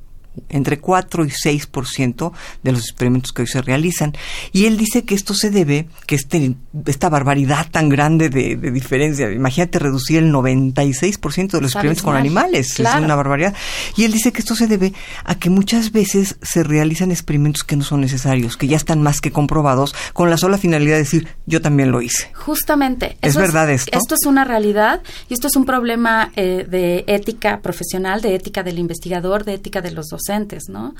entre 0.49 0.79
4 0.79 1.25
y 1.25 1.29
6% 1.29 2.31
de 2.63 2.71
los 2.71 2.81
experimentos 2.81 3.31
que 3.33 3.43
hoy 3.43 3.47
se 3.47 3.61
realizan. 3.61 4.13
Y 4.51 4.65
él 4.65 4.77
dice 4.77 5.03
que 5.03 5.15
esto 5.15 5.33
se 5.33 5.49
debe, 5.49 5.87
que 6.05 6.15
este, 6.15 6.55
esta 6.85 7.09
barbaridad 7.09 7.67
tan 7.69 7.89
grande 7.89 8.29
de, 8.29 8.55
diferencia, 8.71 9.31
imagínate 9.31 9.79
reducir 9.79 10.19
el 10.19 10.31
96% 10.31 11.51
de 11.51 11.61
los 11.61 11.71
experimentos 11.71 12.03
con 12.03 12.15
animales, 12.15 12.79
es 12.79 12.95
una 12.95 13.15
barbaridad. 13.15 13.53
Y 13.95 14.03
él 14.03 14.11
dice 14.11 14.31
que 14.31 14.39
esto 14.39 14.55
se 14.55 14.67
debe 14.67 14.93
a 15.23 15.35
que 15.35 15.49
muchas 15.49 15.91
veces 15.91 16.37
se 16.41 16.63
realizan 16.63 17.11
experimentos 17.11 17.63
que 17.63 17.75
no 17.75 17.83
son 17.83 18.01
necesarios, 18.01 18.57
que 18.57 18.67
ya 18.67 18.77
están 18.77 19.01
más 19.01 19.21
que 19.21 19.31
comprobados, 19.31 19.95
con 20.13 20.29
la 20.29 20.37
sola 20.37 20.57
finalidad 20.57 20.95
de 20.95 20.99
decir, 20.99 21.27
yo 21.45 21.61
también 21.61 21.91
lo 21.91 22.01
hice. 22.01 22.31
Justamente. 22.33 23.17
¿Es 23.21 23.35
verdad 23.35 23.69
esto? 23.69 23.97
Esto 23.97 24.15
es 24.15 24.25
una 24.25 24.43
realidad 24.43 25.01
y 25.29 25.33
esto 25.33 25.47
es 25.47 25.55
un 25.55 25.65
problema 25.65 26.31
eh, 26.35 26.65
de 26.69 27.03
ética 27.07 27.61
profesional, 27.61 28.21
de 28.21 28.35
ética 28.35 28.63
del 28.63 28.79
investigador, 28.79 29.43
de 29.43 29.55
ética 29.55 29.81
de 29.81 29.91
los 29.91 30.07
¿no? 30.69 30.95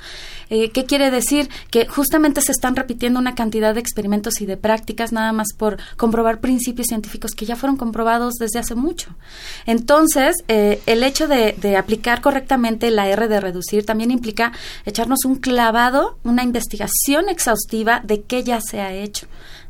Eh, 0.50 0.72
¿Qué 0.72 0.86
quiere 0.86 1.12
decir? 1.12 1.50
Que 1.70 1.88
justamente 1.88 2.42
se 2.42 2.52
están 2.52 2.76
repitiendo 2.76 3.20
una 3.20 3.36
cantidad 3.36 3.74
de 3.74 3.80
experimentos 3.80 4.42
y 4.42 4.46
de 4.46 4.58
prácticas 4.58 5.12
nada 5.12 5.32
más 5.34 5.48
por 5.58 5.78
comprobar 5.98 6.40
principios 6.40 6.88
científicos 6.88 7.32
que 7.32 7.46
ya 7.46 7.56
fueron 7.56 7.78
comprobados 7.78 8.36
desde 8.36 8.60
hace 8.60 8.76
mucho. 8.76 9.16
Entonces, 9.66 10.36
eh, 10.48 10.82
el 10.86 11.04
hecho 11.04 11.28
de, 11.28 11.56
de 11.60 11.78
aplicar 11.78 12.22
correctamente 12.22 12.90
la 12.92 13.08
R 13.10 13.28
de 13.28 13.40
reducir 13.40 13.86
también 13.86 14.12
implica 14.12 14.54
echarnos 14.86 15.26
un 15.26 15.36
clavado, 15.36 16.18
una 16.24 16.44
investigación 16.44 17.30
exhaustiva 17.30 18.02
de 18.04 18.22
qué 18.22 18.44
ya 18.44 18.60
se 18.62 18.82
ha 18.82 18.94
hecho. 18.94 19.28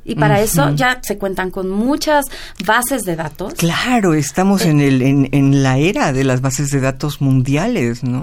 Y 0.07 0.15
para 0.15 0.41
eso 0.41 0.71
ya 0.73 0.99
se 1.03 1.17
cuentan 1.17 1.51
con 1.51 1.69
muchas 1.69 2.25
bases 2.65 3.03
de 3.03 3.15
datos. 3.15 3.53
Claro, 3.53 4.13
estamos 4.13 4.63
en, 4.63 4.79
el, 4.79 5.01
en, 5.01 5.29
en, 5.33 5.61
la 5.61 5.77
era 5.77 6.13
de 6.13 6.23
las 6.23 6.41
bases 6.41 6.69
de 6.69 6.79
datos 6.79 7.21
mundiales, 7.21 8.03
¿no? 8.03 8.21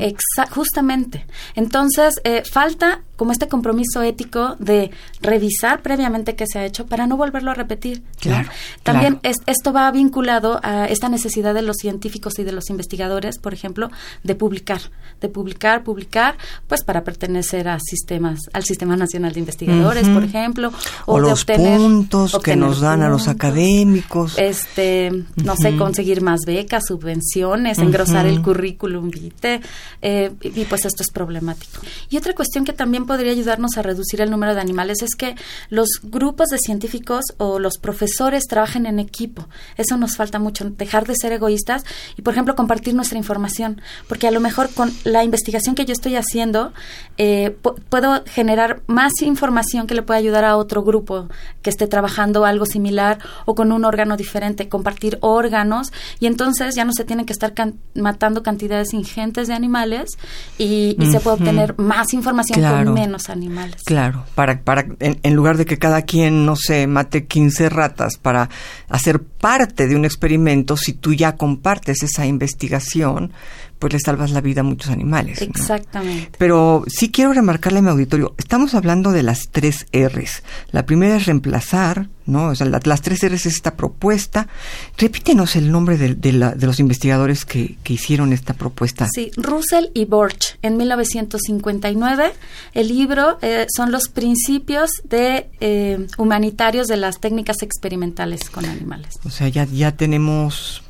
justamente. 0.50 1.26
Entonces, 1.54 2.14
eh, 2.24 2.42
falta 2.50 3.02
como 3.16 3.32
este 3.32 3.48
compromiso 3.48 4.02
ético 4.02 4.56
de 4.58 4.90
revisar 5.20 5.82
previamente 5.82 6.34
qué 6.34 6.46
se 6.46 6.58
ha 6.58 6.64
hecho 6.64 6.86
para 6.86 7.06
no 7.06 7.16
volverlo 7.16 7.50
a 7.50 7.54
repetir. 7.54 8.02
Claro. 8.20 8.48
También 8.82 9.20
esto 9.22 9.72
va 9.72 9.90
vinculado 9.90 10.60
a 10.62 10.86
esta 10.86 11.08
necesidad 11.08 11.54
de 11.54 11.62
los 11.62 11.76
científicos 11.76 12.38
y 12.38 12.44
de 12.44 12.52
los 12.52 12.70
investigadores, 12.70 13.38
por 13.38 13.54
ejemplo, 13.54 13.90
de 14.22 14.34
publicar, 14.34 14.80
de 15.20 15.28
publicar, 15.28 15.84
publicar, 15.84 16.36
pues 16.66 16.84
para 16.84 17.04
pertenecer 17.04 17.68
a 17.68 17.78
sistemas, 17.80 18.40
al 18.52 18.64
Sistema 18.64 18.96
Nacional 18.96 19.32
de 19.32 19.40
Investigadores, 19.40 20.08
por 20.08 20.24
ejemplo, 20.24 20.72
o, 21.06 21.20
de 21.20 21.32
obtener 21.32 21.78
puntos 21.78 22.38
que 22.42 22.56
nos 22.56 22.80
dan 22.80 23.02
a 23.02 23.08
los 23.08 23.28
académicos, 23.28 24.38
este, 24.38 25.24
no 25.36 25.56
sé, 25.56 25.76
conseguir 25.76 26.22
más 26.22 26.40
becas, 26.46 26.84
subvenciones, 26.88 27.78
engrosar 27.78 28.26
el 28.26 28.42
currículum 28.42 29.10
vitae, 29.10 29.60
eh, 30.02 30.32
y 30.42 30.64
pues 30.64 30.84
esto 30.84 31.02
es 31.02 31.10
problemático. 31.10 31.80
Y 32.10 32.16
otra 32.16 32.34
cuestión 32.34 32.64
que 32.64 32.72
también 32.72 33.03
podría 33.06 33.32
ayudarnos 33.32 33.76
a 33.76 33.82
reducir 33.82 34.20
el 34.20 34.30
número 34.30 34.54
de 34.54 34.60
animales 34.60 35.02
es 35.02 35.14
que 35.14 35.34
los 35.70 35.88
grupos 36.02 36.48
de 36.48 36.58
científicos 36.58 37.24
o 37.38 37.58
los 37.58 37.78
profesores 37.78 38.44
trabajen 38.44 38.86
en 38.86 38.98
equipo. 38.98 39.48
Eso 39.76 39.96
nos 39.96 40.16
falta 40.16 40.38
mucho, 40.38 40.70
dejar 40.70 41.06
de 41.06 41.14
ser 41.16 41.32
egoístas 41.32 41.84
y, 42.16 42.22
por 42.22 42.32
ejemplo, 42.34 42.54
compartir 42.54 42.94
nuestra 42.94 43.18
información. 43.18 43.80
Porque 44.08 44.26
a 44.26 44.30
lo 44.30 44.40
mejor 44.40 44.70
con 44.70 44.92
la 45.04 45.24
investigación 45.24 45.74
que 45.74 45.84
yo 45.84 45.92
estoy 45.92 46.16
haciendo, 46.16 46.72
eh, 47.18 47.56
puedo 47.88 48.22
generar 48.26 48.82
más 48.86 49.12
información 49.22 49.86
que 49.86 49.94
le 49.94 50.02
pueda 50.02 50.18
ayudar 50.18 50.44
a 50.44 50.56
otro 50.56 50.82
grupo 50.82 51.28
que 51.62 51.70
esté 51.70 51.86
trabajando 51.86 52.44
algo 52.44 52.66
similar 52.66 53.18
o 53.44 53.54
con 53.54 53.72
un 53.72 53.84
órgano 53.84 54.16
diferente, 54.16 54.68
compartir 54.68 55.18
órganos 55.20 55.92
y 56.20 56.26
entonces 56.26 56.74
ya 56.74 56.84
no 56.84 56.92
se 56.92 57.04
tienen 57.04 57.26
que 57.26 57.32
estar 57.32 57.52
matando 57.94 58.42
cantidades 58.42 58.92
ingentes 58.92 59.48
de 59.48 59.54
animales 59.54 60.10
y, 60.58 60.96
se 61.14 61.20
puede 61.20 61.36
obtener 61.36 61.78
más 61.78 62.12
información 62.12 62.93
menos 62.94 63.30
animales. 63.30 63.82
Claro, 63.84 64.24
para, 64.34 64.60
para 64.60 64.86
en, 65.00 65.34
lugar 65.34 65.56
de 65.56 65.66
que 65.66 65.78
cada 65.78 66.02
quien, 66.02 66.46
no 66.46 66.56
sé, 66.56 66.86
mate 66.86 67.26
15 67.26 67.68
ratas 67.68 68.16
para 68.16 68.48
hacer 68.88 69.22
parte 69.44 69.86
de 69.86 69.94
un 69.94 70.06
experimento, 70.06 70.74
si 70.74 70.94
tú 70.94 71.12
ya 71.12 71.36
compartes 71.36 72.02
esa 72.02 72.24
investigación, 72.24 73.30
pues 73.78 73.92
le 73.92 74.00
salvas 74.00 74.30
la 74.30 74.40
vida 74.40 74.62
a 74.62 74.64
muchos 74.64 74.90
animales. 74.90 75.42
Exactamente. 75.42 76.32
Pero 76.38 76.84
sí 76.88 77.10
quiero 77.10 77.34
remarcarle 77.34 77.80
a 77.80 77.82
mi 77.82 77.90
auditorio, 77.90 78.34
estamos 78.38 78.74
hablando 78.74 79.12
de 79.12 79.22
las 79.22 79.50
tres 79.50 79.84
R's. 79.92 80.42
La 80.70 80.86
primera 80.86 81.16
es 81.16 81.26
reemplazar, 81.26 82.08
¿no? 82.24 82.46
O 82.46 82.54
sea, 82.54 82.66
las 82.66 83.02
tres 83.02 83.20
R's 83.22 83.44
es 83.44 83.56
esta 83.56 83.76
propuesta. 83.76 84.48
Repítenos 84.96 85.56
el 85.56 85.70
nombre 85.70 85.98
de, 85.98 86.14
de, 86.14 86.32
los 86.66 86.80
investigadores 86.80 87.44
que, 87.44 87.76
que, 87.82 87.92
hicieron 87.92 88.32
esta 88.32 88.54
propuesta. 88.54 89.06
Sí, 89.14 89.30
Russell 89.36 89.88
y 89.92 90.06
Borch, 90.06 90.58
en 90.62 90.78
1959. 90.78 92.32
El 92.72 92.88
libro 92.88 93.38
eh, 93.42 93.66
son 93.76 93.92
los 93.92 94.08
principios 94.08 94.90
de 95.04 95.50
eh, 95.60 96.06
humanitarios 96.16 96.86
de 96.86 96.96
las 96.96 97.20
técnicas 97.20 97.60
experimentales 97.60 98.48
con 98.48 98.64
animales. 98.64 99.14
O 99.24 99.30
sea, 99.34 99.48
ya, 99.48 99.64
ya 99.64 99.96
tenemos 99.96 100.82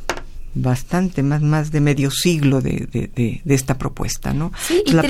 bastante, 0.54 1.22
más, 1.22 1.42
más 1.42 1.72
de 1.72 1.80
medio 1.80 2.10
siglo 2.10 2.60
de, 2.60 2.86
de, 2.92 3.40
de, 3.44 3.54
esta 3.54 3.76
propuesta, 3.78 4.32
¿no? 4.32 4.52
Sí, 4.60 4.82
y 4.86 4.92
la 4.92 5.02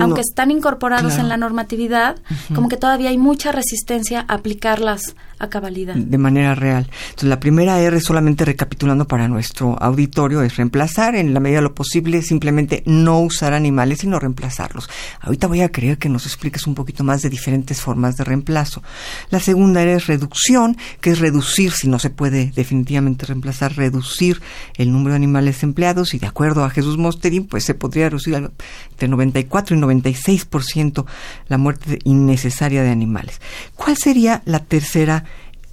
aunque 0.00 0.20
están 0.20 0.50
incorporados 0.50 1.18
en 1.18 1.28
la 1.28 1.36
normatividad, 1.36 2.16
como 2.54 2.68
que 2.68 2.76
todavía 2.76 3.10
hay 3.10 3.18
mucha 3.18 3.52
resistencia 3.52 4.24
a 4.28 4.34
aplicarlas 4.34 5.14
a 5.38 5.48
cabalidad. 5.48 5.94
De 5.94 6.18
manera 6.18 6.54
real. 6.54 6.90
Entonces, 7.10 7.28
la 7.28 7.40
primera 7.40 7.80
R, 7.80 8.00
solamente 8.00 8.44
recapitulando 8.44 9.06
para 9.06 9.28
nuestro 9.28 9.80
auditorio, 9.80 10.42
es 10.42 10.56
reemplazar 10.56 11.14
en 11.14 11.32
la 11.32 11.40
medida 11.40 11.58
de 11.58 11.62
lo 11.62 11.74
posible, 11.74 12.22
simplemente 12.22 12.82
no 12.86 13.20
usar 13.20 13.54
animales, 13.54 14.00
sino 14.00 14.18
reemplazarlos. 14.18 14.90
Ahorita 15.20 15.46
voy 15.46 15.62
a 15.62 15.70
querer 15.70 15.98
que 15.98 16.08
nos 16.08 16.26
expliques 16.26 16.66
un 16.66 16.74
poquito 16.74 17.04
más 17.04 17.22
de 17.22 17.30
diferentes 17.30 17.80
formas 17.80 18.16
de 18.16 18.24
reemplazo. 18.24 18.82
La 19.30 19.40
segunda 19.40 19.82
R 19.82 19.94
es 19.94 20.06
reducción, 20.06 20.76
que 21.00 21.10
es 21.10 21.18
reducir, 21.20 21.72
si 21.72 21.88
no 21.88 21.98
se 21.98 22.10
puede 22.10 22.52
definitivamente 22.54 23.26
reemplazar, 23.26 23.76
reducir 23.76 24.40
el 24.76 24.92
número 24.92 25.10
de 25.10 25.16
animales 25.16 25.62
empleados, 25.62 26.14
y 26.14 26.18
de 26.18 26.26
acuerdo 26.26 26.64
a 26.64 26.70
Jesús 26.70 26.98
Mosterin, 26.98 27.46
pues 27.46 27.64
se 27.64 27.74
podría 27.74 28.08
reducir 28.08 28.34
entre 28.34 29.08
94 29.08 29.76
y 29.76 29.77
96% 29.82 31.04
la 31.48 31.58
muerte 31.58 31.98
innecesaria 32.04 32.82
de 32.82 32.90
animales. 32.90 33.40
¿Cuál 33.76 33.96
sería 33.96 34.42
la 34.44 34.60
tercera 34.60 35.24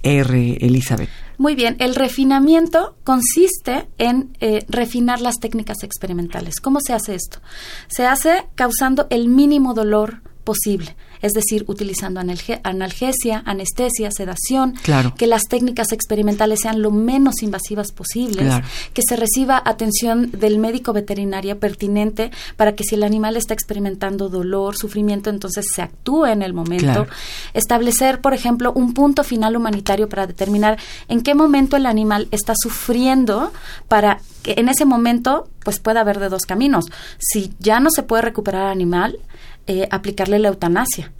R, 0.02 0.58
Elizabeth? 0.60 1.10
Muy 1.38 1.54
bien, 1.54 1.76
el 1.80 1.94
refinamiento 1.94 2.96
consiste 3.04 3.88
en 3.98 4.36
eh, 4.40 4.64
refinar 4.68 5.20
las 5.20 5.38
técnicas 5.38 5.82
experimentales. 5.82 6.60
¿Cómo 6.60 6.80
se 6.80 6.94
hace 6.94 7.14
esto? 7.14 7.40
Se 7.88 8.06
hace 8.06 8.46
causando 8.54 9.06
el 9.10 9.28
mínimo 9.28 9.74
dolor 9.74 10.22
posible 10.44 10.96
es 11.22 11.32
decir, 11.32 11.64
utilizando 11.66 12.20
analgesia, 12.20 13.42
anestesia, 13.44 14.10
sedación, 14.10 14.74
que 15.16 15.26
las 15.26 15.42
técnicas 15.44 15.92
experimentales 15.92 16.60
sean 16.62 16.82
lo 16.82 16.90
menos 16.90 17.42
invasivas 17.42 17.92
posibles, 17.92 18.62
que 18.92 19.02
se 19.06 19.16
reciba 19.16 19.62
atención 19.64 20.30
del 20.32 20.58
médico 20.58 20.92
veterinario 20.92 21.58
pertinente 21.58 22.30
para 22.56 22.74
que 22.74 22.84
si 22.84 22.94
el 22.94 23.04
animal 23.04 23.36
está 23.36 23.54
experimentando 23.54 24.28
dolor, 24.28 24.76
sufrimiento, 24.76 25.30
entonces 25.30 25.64
se 25.74 25.82
actúe 25.82 26.26
en 26.26 26.42
el 26.42 26.52
momento, 26.52 27.06
establecer, 27.54 28.20
por 28.20 28.34
ejemplo, 28.34 28.72
un 28.72 28.94
punto 28.94 29.24
final 29.24 29.56
humanitario 29.56 30.08
para 30.08 30.26
determinar 30.26 30.78
en 31.08 31.22
qué 31.22 31.34
momento 31.34 31.76
el 31.76 31.86
animal 31.86 32.28
está 32.30 32.54
sufriendo 32.56 33.52
para 33.88 34.20
que 34.42 34.54
en 34.58 34.68
ese 34.68 34.84
momento 34.84 35.48
pues 35.64 35.80
pueda 35.80 36.00
haber 36.00 36.20
de 36.20 36.28
dos 36.28 36.42
caminos. 36.46 36.86
Si 37.18 37.52
ya 37.58 37.80
no 37.80 37.90
se 37.90 38.02
puede 38.02 38.22
recuperar 38.22 38.66
al 38.66 38.72
animal, 38.72 39.18
eh, 39.66 39.88
aplicarle 39.90 40.38
la 40.38 40.48
eutanasia. 40.48 41.12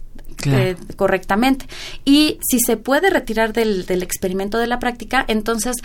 Eh, 0.45 0.75
correctamente. 0.95 1.65
Y 2.05 2.37
si 2.47 2.59
se 2.59 2.77
puede 2.77 3.09
retirar 3.09 3.53
del, 3.53 3.85
experimento 3.89 4.59
de 4.59 4.67
la 4.67 4.77
práctica, 4.77 5.25
entonces 5.27 5.77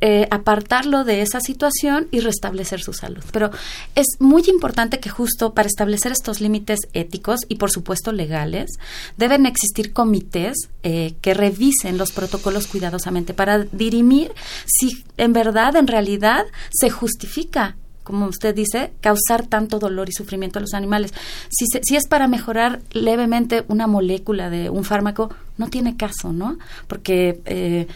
eh, 0.00 0.28
apartarlo 0.30 1.02
de 1.02 1.20
esa 1.20 1.40
situación 1.40 2.06
y 2.12 2.20
restablecer 2.20 2.80
su 2.80 2.92
salud. 2.92 3.24
Pero 3.32 3.50
es 3.96 4.06
muy 4.20 4.44
importante 4.46 5.00
que 5.00 5.10
justo 5.10 5.52
para 5.52 5.66
establecer 5.66 6.12
estos 6.12 6.40
límites 6.40 6.78
éticos 6.92 7.40
y 7.48 7.56
por 7.56 7.72
supuesto 7.72 8.12
legales, 8.12 8.70
deben 9.16 9.46
existir 9.46 9.92
comités 9.92 10.54
que 10.80 11.34
revisen 11.34 11.98
los 11.98 12.12
protocolos 12.12 12.68
cuidadosamente 12.68 13.34
para 13.34 13.58
dirimir 13.64 14.32
si 14.64 15.04
en 15.16 15.32
verdad, 15.32 15.74
en 15.76 15.88
realidad, 15.88 16.46
se 16.70 16.88
justifica 16.88 17.76
como 18.08 18.26
usted 18.26 18.54
dice, 18.54 18.92
causar 19.02 19.46
tanto 19.46 19.78
dolor 19.78 20.08
y 20.08 20.12
sufrimiento 20.12 20.58
a 20.58 20.62
los 20.62 20.72
animales. 20.72 21.12
Si, 21.50 21.66
si 21.82 21.94
es 21.94 22.08
para 22.08 22.26
mejorar 22.26 22.80
levemente 22.90 23.66
una 23.68 23.86
molécula 23.86 24.48
de 24.48 24.70
un 24.70 24.82
fármaco, 24.82 25.28
no 25.58 25.68
tiene 25.68 25.98
caso, 25.98 26.32
¿no? 26.32 26.58
Porque 26.86 27.42
eh, 27.44 27.86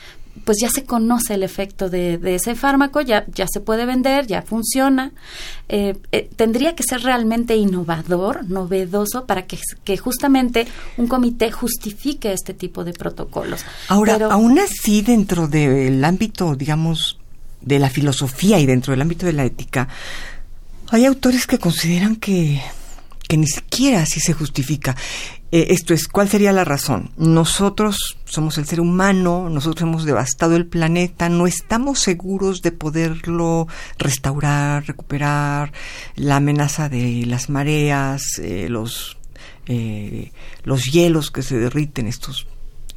pues 0.44 0.58
ya 0.60 0.68
se 0.68 0.84
conoce 0.84 1.34
el 1.34 1.42
efecto 1.42 1.88
de, 1.88 2.18
ese 2.34 2.54
fármaco, 2.54 3.00
ya, 3.00 3.24
ya 3.32 3.46
se 3.50 3.60
puede 3.60 3.86
vender, 3.86 4.26
ya 4.26 4.42
funciona. 4.42 5.12
Eh, 5.68 5.96
eh, 6.10 6.28
tendría 6.36 6.74
que 6.74 6.82
ser 6.82 7.02
realmente 7.02 7.56
innovador, 7.56 8.48
novedoso, 8.50 9.26
para 9.26 9.46
que, 9.46 9.58
que, 9.84 9.96
justamente 9.96 10.66
un 10.96 11.06
comité 11.06 11.50
justifique 11.50 12.32
este 12.32 12.54
tipo 12.54 12.84
de 12.84 12.92
protocolos. 12.92 13.64
Ahora, 13.88 14.18
aún 14.30 14.58
así, 14.58 15.00
dentro 15.00 15.48
del 15.48 16.04
ámbito, 16.04 16.54
digamos, 16.54 17.18
de 17.62 17.78
la 17.78 17.90
filosofía 17.90 18.58
y 18.58 18.66
dentro 18.66 18.92
del 18.92 19.02
ámbito 19.02 19.26
de 19.26 19.32
la 19.32 19.44
ética, 19.44 19.88
hay 20.90 21.06
autores 21.06 21.46
que 21.46 21.58
consideran 21.58 22.16
que, 22.16 22.60
que 23.28 23.36
ni 23.36 23.46
siquiera 23.46 24.02
así 24.02 24.20
se 24.20 24.34
justifica. 24.34 24.94
Eh, 25.52 25.66
esto 25.74 25.92
es, 25.92 26.08
¿cuál 26.08 26.30
sería 26.30 26.50
la 26.52 26.64
razón? 26.64 27.10
Nosotros 27.18 28.18
somos 28.24 28.56
el 28.56 28.64
ser 28.66 28.80
humano, 28.80 29.50
nosotros 29.50 29.82
hemos 29.82 30.04
devastado 30.04 30.56
el 30.56 30.66
planeta, 30.66 31.28
no 31.28 31.46
estamos 31.46 31.98
seguros 31.98 32.62
de 32.62 32.72
poderlo 32.72 33.68
restaurar, 33.98 34.86
recuperar, 34.86 35.72
la 36.16 36.36
amenaza 36.36 36.88
de 36.88 37.24
las 37.26 37.50
mareas, 37.50 38.22
eh, 38.38 38.68
los, 38.70 39.18
eh, 39.66 40.32
los 40.64 40.84
hielos 40.90 41.30
que 41.30 41.42
se 41.42 41.58
derriten, 41.58 42.06
estos, 42.06 42.46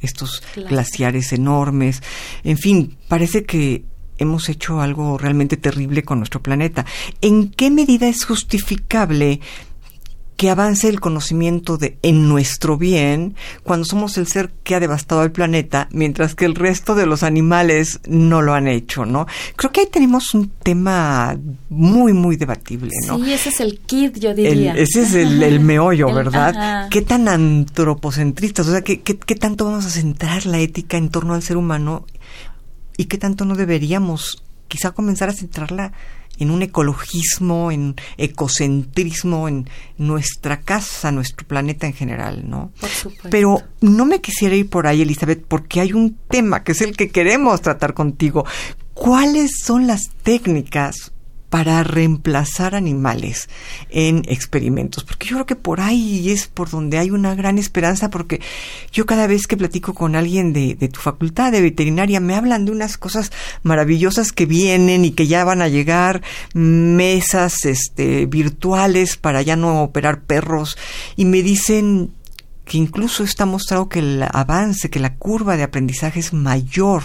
estos 0.00 0.42
glaciares 0.54 1.34
enormes, 1.34 2.02
en 2.42 2.56
fin, 2.56 2.96
parece 3.08 3.44
que 3.44 3.84
hemos 4.18 4.48
hecho 4.48 4.80
algo 4.80 5.18
realmente 5.18 5.56
terrible 5.56 6.02
con 6.02 6.18
nuestro 6.18 6.42
planeta. 6.42 6.84
¿En 7.20 7.50
qué 7.50 7.70
medida 7.70 8.08
es 8.08 8.24
justificable 8.24 9.40
que 10.36 10.50
avance 10.50 10.88
el 10.88 11.00
conocimiento 11.00 11.78
de 11.78 11.98
en 12.02 12.28
nuestro 12.28 12.76
bien 12.76 13.34
cuando 13.62 13.86
somos 13.86 14.18
el 14.18 14.26
ser 14.26 14.50
que 14.62 14.74
ha 14.74 14.80
devastado 14.80 15.22
el 15.22 15.32
planeta, 15.32 15.88
mientras 15.90 16.34
que 16.34 16.44
el 16.44 16.54
resto 16.54 16.94
de 16.94 17.06
los 17.06 17.22
animales 17.22 18.00
no 18.06 18.42
lo 18.42 18.52
han 18.54 18.68
hecho, 18.68 19.06
¿no? 19.06 19.26
Creo 19.56 19.72
que 19.72 19.80
ahí 19.80 19.86
tenemos 19.90 20.34
un 20.34 20.50
tema 20.62 21.38
muy, 21.70 22.12
muy 22.12 22.36
debatible, 22.36 22.92
¿no? 23.06 23.18
Sí, 23.18 23.32
ese 23.32 23.48
es 23.48 23.60
el 23.60 23.78
kit, 23.80 24.18
yo 24.18 24.34
diría. 24.34 24.74
ese 24.74 25.02
es 25.02 25.14
el, 25.14 25.60
meollo, 25.60 26.06
¿verdad? 26.14 26.88
¿Qué 26.90 27.02
tan 27.02 27.28
antropocentristas? 27.28 28.68
O 28.68 28.72
sea, 28.72 28.82
¿qué, 28.82 29.00
qué, 29.00 29.16
qué 29.16 29.34
tanto 29.34 29.64
vamos 29.64 29.86
a 29.86 29.90
centrar 29.90 30.44
la 30.44 30.58
ética 30.58 30.98
en 30.98 31.08
torno 31.08 31.34
al 31.34 31.42
ser 31.42 31.56
humano 31.56 32.04
y 32.96 33.06
qué 33.06 33.18
tanto 33.18 33.44
no 33.44 33.54
deberíamos 33.54 34.42
quizá 34.68 34.92
comenzar 34.92 35.28
a 35.28 35.32
centrarla 35.32 35.92
en 36.38 36.50
un 36.50 36.62
ecologismo, 36.62 37.70
en 37.70 37.94
ecocentrismo, 38.18 39.48
en 39.48 39.68
nuestra 39.96 40.60
casa, 40.60 41.10
nuestro 41.10 41.46
planeta 41.46 41.86
en 41.86 41.94
general, 41.94 42.48
¿no? 42.48 42.72
Por 42.80 42.90
supuesto. 42.90 43.28
Pero 43.30 43.62
no 43.80 44.04
me 44.04 44.20
quisiera 44.20 44.54
ir 44.54 44.68
por 44.68 44.86
ahí, 44.86 45.02
Elizabeth, 45.02 45.44
porque 45.46 45.80
hay 45.80 45.92
un 45.92 46.18
tema 46.28 46.62
que 46.62 46.72
es 46.72 46.82
el 46.82 46.96
que 46.96 47.08
queremos 47.08 47.62
tratar 47.62 47.94
contigo. 47.94 48.44
¿Cuáles 48.92 49.52
son 49.62 49.86
las 49.86 50.10
técnicas 50.22 51.12
para 51.50 51.82
reemplazar 51.84 52.74
animales 52.74 53.48
en 53.90 54.22
experimentos, 54.26 55.04
porque 55.04 55.26
yo 55.26 55.36
creo 55.36 55.46
que 55.46 55.56
por 55.56 55.80
ahí 55.80 56.30
es 56.30 56.48
por 56.48 56.70
donde 56.70 56.98
hay 56.98 57.10
una 57.10 57.34
gran 57.34 57.58
esperanza, 57.58 58.10
porque 58.10 58.40
yo 58.92 59.06
cada 59.06 59.26
vez 59.26 59.46
que 59.46 59.56
platico 59.56 59.94
con 59.94 60.16
alguien 60.16 60.52
de, 60.52 60.74
tu 60.92 61.00
facultad 61.00 61.52
de 61.52 61.60
veterinaria 61.60 62.20
me 62.20 62.34
hablan 62.34 62.64
de 62.64 62.72
unas 62.72 62.98
cosas 62.98 63.30
maravillosas 63.62 64.32
que 64.32 64.46
vienen 64.46 65.04
y 65.04 65.12
que 65.12 65.26
ya 65.26 65.44
van 65.44 65.62
a 65.62 65.68
llegar, 65.68 66.22
mesas 66.54 67.64
este, 67.64 68.26
virtuales 68.26 69.16
para 69.16 69.42
ya 69.42 69.56
no 69.56 69.82
operar 69.82 70.22
perros, 70.22 70.76
y 71.16 71.24
me 71.24 71.42
dicen 71.42 72.12
que 72.66 72.78
incluso 72.78 73.22
está 73.22 73.46
mostrado 73.46 73.88
que 73.88 74.00
el 74.00 74.24
avance, 74.30 74.90
que 74.90 74.98
la 74.98 75.14
curva 75.14 75.56
de 75.56 75.62
aprendizaje 75.62 76.18
es 76.18 76.32
mayor. 76.32 77.04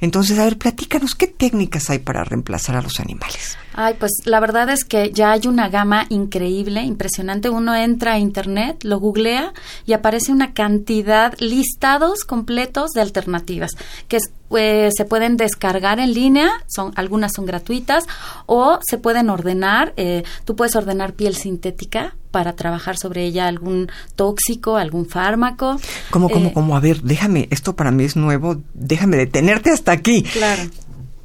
Entonces, 0.00 0.38
a 0.38 0.44
ver, 0.44 0.58
platícanos, 0.58 1.14
¿qué 1.14 1.26
técnicas 1.26 1.88
hay 1.88 2.00
para 2.00 2.22
reemplazar 2.22 2.76
a 2.76 2.82
los 2.82 3.00
animales? 3.00 3.56
Ay, 3.74 3.94
pues 3.98 4.12
la 4.24 4.40
verdad 4.40 4.68
es 4.70 4.84
que 4.84 5.10
ya 5.12 5.32
hay 5.32 5.46
una 5.46 5.68
gama 5.68 6.06
increíble, 6.08 6.82
impresionante. 6.82 7.50
Uno 7.50 7.74
entra 7.74 8.14
a 8.14 8.18
internet, 8.18 8.82
lo 8.82 8.98
googlea 8.98 9.52
y 9.86 9.92
aparece 9.92 10.32
una 10.32 10.52
cantidad, 10.52 11.34
listados 11.38 12.24
completos 12.24 12.90
de 12.90 13.00
alternativas 13.00 13.70
que 14.08 14.18
eh, 14.56 14.90
se 14.96 15.04
pueden 15.04 15.36
descargar 15.36 16.00
en 16.00 16.12
línea, 16.12 16.50
son 16.66 16.92
algunas 16.96 17.32
son 17.32 17.46
gratuitas 17.46 18.04
o 18.46 18.80
se 18.82 18.98
pueden 18.98 19.30
ordenar. 19.30 19.92
Eh, 19.96 20.24
tú 20.44 20.56
puedes 20.56 20.74
ordenar 20.74 21.12
piel 21.12 21.36
sintética 21.36 22.16
para 22.30 22.54
trabajar 22.54 22.96
sobre 22.96 23.24
ella 23.24 23.46
algún 23.46 23.88
tóxico, 24.16 24.76
algún 24.76 25.06
fármaco. 25.06 25.80
¿Cómo, 26.10 26.28
cómo, 26.28 26.48
eh, 26.48 26.52
cómo? 26.52 26.76
A 26.76 26.80
ver, 26.80 27.02
déjame, 27.02 27.48
esto 27.50 27.76
para 27.76 27.90
mí 27.92 28.04
es 28.04 28.16
nuevo, 28.16 28.60
déjame 28.74 29.16
detenerte 29.16 29.70
hasta 29.70 29.92
aquí. 29.92 30.22
Claro. 30.22 30.62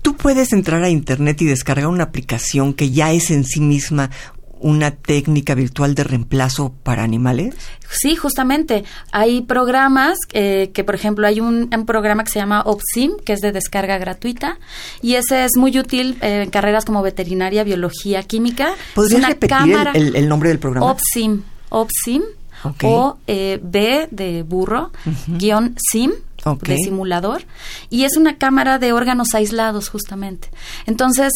Tú 0.06 0.16
puedes 0.16 0.54
entrar 0.54 0.84
a 0.84 0.90
Internet 0.92 1.42
y 1.42 1.46
descargar 1.46 1.88
una 1.88 2.04
aplicación 2.04 2.76
que 2.76 2.92
ya 2.92 3.12
es 3.12 3.32
en 3.32 3.44
sí 3.44 3.60
misma 3.60 4.12
una 4.60 4.92
técnica 4.92 5.56
virtual 5.56 5.96
de 5.96 6.04
reemplazo 6.04 6.76
para 6.84 7.02
animales? 7.02 7.56
Sí, 7.90 8.16
justamente. 8.16 8.84
Hay 9.12 9.42
programas 9.42 10.20
eh, 10.34 10.70
que, 10.76 10.84
por 10.84 10.94
ejemplo, 10.94 11.26
hay 11.26 11.40
un, 11.40 11.72
programa 11.88 12.24
que 12.24 12.30
se 12.30 12.38
llama 12.38 12.62
OpSim, 12.68 13.14
que 13.26 13.34
es 13.34 13.42
de 13.42 13.52
descarga 13.52 13.98
gratuita, 13.98 14.60
y 15.02 15.16
ese 15.16 15.44
es 15.44 15.54
muy 15.58 15.76
útil 15.80 16.20
eh, 16.22 16.44
en 16.44 16.52
carreras 16.52 16.86
como 16.86 17.02
veterinaria, 17.02 17.64
biología, 17.64 18.22
química. 18.22 18.76
¿Podrías 18.94 19.28
repetir 19.28 19.76
el, 19.96 20.30
nombre 20.30 20.50
del 20.50 20.60
programa? 20.60 20.86
OpSim. 20.86 21.42
OpSim. 21.70 22.22
O 22.84 23.18
eh, 23.26 23.60
B 23.60 24.08
de 24.12 24.44
burro, 24.44 24.92
guion 25.26 25.76
SIM. 25.92 26.12
De 26.62 26.78
simulador 26.78 27.44
y 27.90 28.04
es 28.04 28.18
una 28.18 28.38
cámara 28.38 28.80
de 28.80 28.94
órganos 28.94 29.34
aislados 29.34 29.90
justamente. 29.90 30.50
Entonces, 30.86 31.34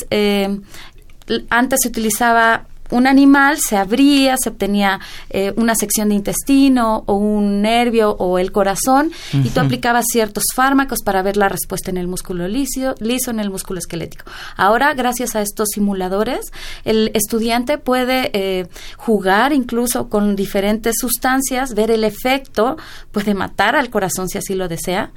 antes 1.50 1.80
se 1.82 1.88
utilizaba 1.88 2.69
un 2.92 3.08
animal 3.08 3.60
se 3.60 3.78
abría, 3.78 4.36
se 4.38 4.50
obtenía 4.50 5.00
eh, 5.30 5.54
una 5.58 5.76
sección 5.76 6.10
de 6.10 6.16
intestino 6.16 7.04
o 7.06 7.16
un 7.16 7.62
nervio 7.62 8.12
o 8.12 8.40
el 8.40 8.52
corazón 8.52 9.12
y 9.34 9.50
tú 9.50 9.60
aplicabas 9.60 10.06
ciertos 10.12 10.44
fármacos 10.56 11.00
para 11.04 11.22
ver 11.22 11.38
la 11.38 11.50
respuesta 11.50 11.92
en 11.92 11.98
el 11.98 12.08
músculo 12.08 12.48
liso, 12.48 12.96
liso, 13.00 13.32
en 13.32 13.40
el 13.40 13.50
músculo 13.50 13.80
esquelético. 13.80 14.26
Ahora, 14.56 14.94
gracias 14.94 15.36
a 15.36 15.42
estos 15.42 15.70
simuladores, 15.74 16.52
el 16.86 17.12
estudiante 17.14 17.78
puede 17.78 18.32
eh, 18.34 18.68
jugar 18.98 19.54
incluso 19.54 20.10
con 20.10 20.36
diferentes 20.36 20.96
sustancias, 21.00 21.74
ver 21.74 21.92
el 21.92 22.04
efecto, 22.04 22.78
puede 23.12 23.34
matar 23.34 23.76
al 23.76 23.90
corazón 23.90 24.30
si 24.30 24.38
así 24.38 24.56
lo 24.56 24.68
desea, 24.68 25.12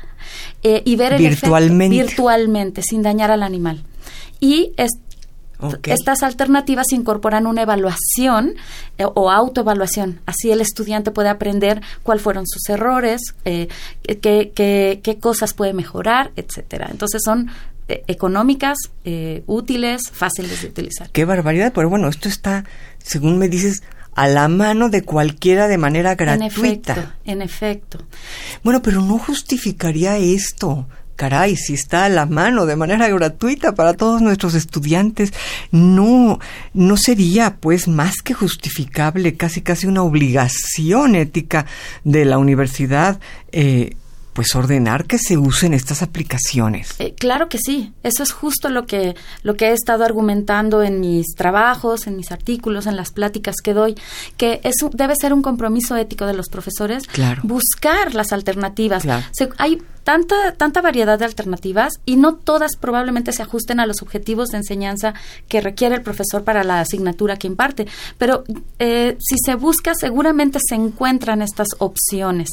eh, 0.62 0.82
y 0.84 0.96
ver 0.96 1.14
el 1.14 1.18
virtualmente. 1.20 1.96
efecto 1.96 2.10
virtualmente, 2.12 2.82
sin 2.82 3.02
dañar 3.02 3.30
al 3.30 3.42
animal. 3.42 3.82
Y 4.40 4.72
es, 4.76 4.90
estas 5.84 6.22
alternativas 6.22 6.92
incorporan 6.92 7.46
una 7.46 7.62
evaluación 7.62 8.54
eh, 8.98 9.04
o 9.04 9.30
autoevaluación. 9.30 10.20
Así 10.26 10.50
el 10.50 10.60
estudiante 10.60 11.10
puede 11.10 11.28
aprender 11.28 11.80
cuáles 12.02 12.22
fueron 12.22 12.46
sus 12.46 12.68
errores, 12.68 13.20
eh, 13.44 13.68
qué, 14.02 14.52
qué, 14.54 15.18
cosas 15.20 15.54
puede 15.54 15.72
mejorar, 15.72 16.32
etcétera. 16.36 16.88
Entonces 16.90 17.22
son 17.24 17.50
eh, 17.88 18.04
económicas, 18.06 18.76
útiles, 19.46 20.02
fáciles 20.12 20.62
de 20.62 20.68
utilizar. 20.68 21.10
Qué 21.10 21.24
barbaridad, 21.24 21.72
pero 21.74 21.88
bueno, 21.88 22.08
esto 22.08 22.28
está, 22.28 22.64
según 22.98 23.38
me 23.38 23.48
dices, 23.48 23.82
a 24.14 24.28
la 24.28 24.48
mano 24.48 24.88
de 24.88 25.02
cualquiera 25.02 25.68
de 25.68 25.78
manera 25.78 26.14
gratuita. 26.14 26.44
En 26.44 26.52
efecto, 26.52 27.12
en 27.24 27.42
efecto. 27.42 27.98
Bueno, 28.62 28.82
pero 28.82 29.00
no 29.00 29.18
justificaría 29.18 30.18
esto 30.18 30.86
caray, 31.16 31.56
si 31.56 31.74
está 31.74 32.04
a 32.04 32.08
la 32.08 32.26
mano 32.26 32.66
de 32.66 32.76
manera 32.76 33.08
gratuita 33.08 33.74
para 33.74 33.94
todos 33.94 34.22
nuestros 34.22 34.54
estudiantes, 34.54 35.32
no, 35.70 36.38
no 36.74 36.96
sería 36.96 37.56
pues 37.56 37.88
más 37.88 38.22
que 38.22 38.34
justificable, 38.34 39.36
casi 39.36 39.62
casi 39.62 39.86
una 39.86 40.02
obligación 40.02 41.14
ética 41.14 41.66
de 42.04 42.24
la 42.24 42.38
universidad 42.38 43.20
eh, 43.52 43.96
pues 44.32 44.54
ordenar 44.54 45.06
que 45.06 45.18
se 45.18 45.36
usen 45.36 45.74
estas 45.74 46.02
aplicaciones. 46.02 46.94
Eh, 46.98 47.14
claro 47.18 47.48
que 47.48 47.58
sí, 47.58 47.92
eso 48.02 48.22
es 48.22 48.32
justo 48.32 48.68
lo 48.68 48.86
que 48.86 49.14
lo 49.42 49.56
que 49.56 49.68
he 49.68 49.72
estado 49.72 50.04
argumentando 50.04 50.82
en 50.82 51.00
mis 51.00 51.34
trabajos, 51.34 52.06
en 52.06 52.16
mis 52.16 52.32
artículos, 52.32 52.86
en 52.86 52.96
las 52.96 53.10
pláticas 53.10 53.56
que 53.62 53.74
doy, 53.74 53.94
que 54.36 54.60
eso 54.64 54.90
debe 54.92 55.14
ser 55.20 55.32
un 55.32 55.42
compromiso 55.42 55.96
ético 55.96 56.26
de 56.26 56.34
los 56.34 56.48
profesores 56.48 57.04
buscar 57.42 58.14
las 58.14 58.32
alternativas. 58.32 59.04
hay 59.58 59.82
tanta 60.04 60.52
tanta 60.56 60.82
variedad 60.82 61.18
de 61.18 61.24
alternativas 61.24 61.92
y 62.04 62.16
no 62.16 62.34
todas 62.34 62.76
probablemente 62.76 63.32
se 63.32 63.42
ajusten 63.42 63.78
a 63.78 63.86
los 63.86 64.02
objetivos 64.02 64.48
de 64.48 64.58
enseñanza 64.58 65.14
que 65.48 65.60
requiere 65.60 65.94
el 65.94 66.02
profesor 66.02 66.42
para 66.42 66.64
la 66.64 66.80
asignatura 66.80 67.36
que 67.36 67.46
imparte, 67.46 67.86
pero 68.18 68.44
eh, 68.78 69.16
si 69.20 69.36
se 69.44 69.54
busca 69.54 69.92
seguramente 69.94 70.58
se 70.66 70.74
encuentran 70.74 71.42
estas 71.42 71.68
opciones. 71.78 72.50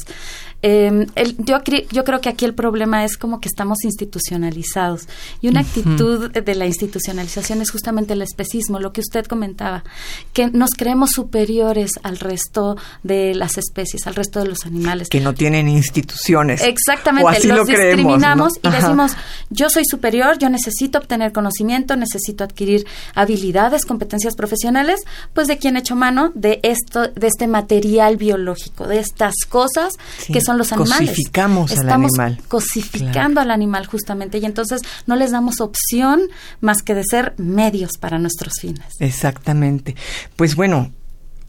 Eh, 0.62 1.06
el, 1.14 1.36
yo, 1.38 1.58
yo 1.90 2.04
creo 2.04 2.20
que 2.20 2.28
aquí 2.28 2.44
el 2.44 2.54
problema 2.54 3.04
es 3.04 3.16
como 3.16 3.40
que 3.40 3.48
estamos 3.48 3.78
institucionalizados 3.84 5.08
y 5.40 5.48
una 5.48 5.60
actitud 5.60 6.30
de 6.30 6.54
la 6.54 6.66
institucionalización 6.66 7.62
es 7.62 7.70
justamente 7.70 8.12
el 8.12 8.22
especismo, 8.22 8.78
lo 8.78 8.92
que 8.92 9.00
usted 9.00 9.26
comentaba, 9.26 9.84
que 10.32 10.48
nos 10.48 10.70
creemos 10.72 11.10
superiores 11.12 11.92
al 12.02 12.18
resto 12.18 12.76
de 13.02 13.34
las 13.34 13.58
especies, 13.58 14.06
al 14.06 14.14
resto 14.14 14.40
de 14.40 14.46
los 14.46 14.66
animales. 14.66 15.08
Que 15.08 15.20
no 15.20 15.34
tienen 15.34 15.68
instituciones. 15.68 16.62
Exactamente. 16.62 17.30
así 17.30 17.48
los 17.48 17.58
lo 17.58 17.64
creemos, 17.64 17.96
discriminamos 17.96 18.52
¿no? 18.62 18.70
y 18.70 18.72
decimos, 18.72 19.12
yo 19.50 19.70
soy 19.70 19.84
superior, 19.84 20.38
yo 20.38 20.48
necesito 20.50 20.98
obtener 20.98 21.32
conocimiento, 21.32 21.96
necesito 21.96 22.44
adquirir 22.44 22.86
habilidades, 23.14 23.84
competencias 23.84 24.34
profesionales, 24.34 25.00
pues 25.32 25.46
de 25.46 25.58
quién 25.58 25.76
hecho 25.76 25.96
mano 25.96 26.32
de 26.34 26.60
esto, 26.62 27.08
de 27.08 27.26
este 27.26 27.46
material 27.46 28.16
biológico, 28.16 28.86
de 28.86 28.98
estas 28.98 29.34
cosas 29.48 29.94
Sí, 30.18 30.32
que 30.32 30.40
son 30.40 30.49
los 30.58 30.72
animales. 30.72 31.10
cosificamos 31.10 31.78
al 31.78 31.88
animal. 31.90 32.40
cosificando 32.48 33.40
al 33.40 33.50
animal 33.50 33.86
justamente 33.86 34.38
y 34.38 34.44
entonces 34.44 34.82
no 35.06 35.16
les 35.16 35.30
damos 35.30 35.60
opción 35.60 36.22
más 36.60 36.82
que 36.82 36.94
de 36.94 37.02
ser 37.04 37.34
medios 37.36 37.92
para 37.98 38.18
nuestros 38.18 38.54
fines. 38.60 38.86
Exactamente. 38.98 39.96
Pues 40.36 40.56
bueno, 40.56 40.92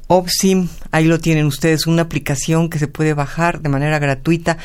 Opsim, 0.07 0.67
ahí 0.91 1.05
lo 1.05 1.19
tienen 1.19 1.45
ustedes, 1.45 1.87
una 1.87 2.01
aplicación 2.01 2.69
que 2.69 2.79
se 2.79 2.87
puede 2.87 3.13
bajar 3.13 3.61
de 3.61 3.69
manera 3.69 3.97
gratuita 3.97 4.57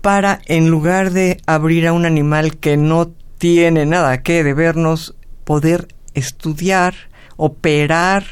para, 0.00 0.40
en 0.46 0.68
lugar 0.68 1.12
de 1.12 1.40
abrir 1.46 1.86
a 1.86 1.92
un 1.92 2.04
animal 2.04 2.56
que 2.56 2.76
no 2.76 3.12
tiene 3.38 3.86
nada 3.86 4.22
que 4.22 4.42
debernos, 4.42 5.14
poder 5.44 5.86
estudiar, 6.14 6.94
operar, 7.36 8.24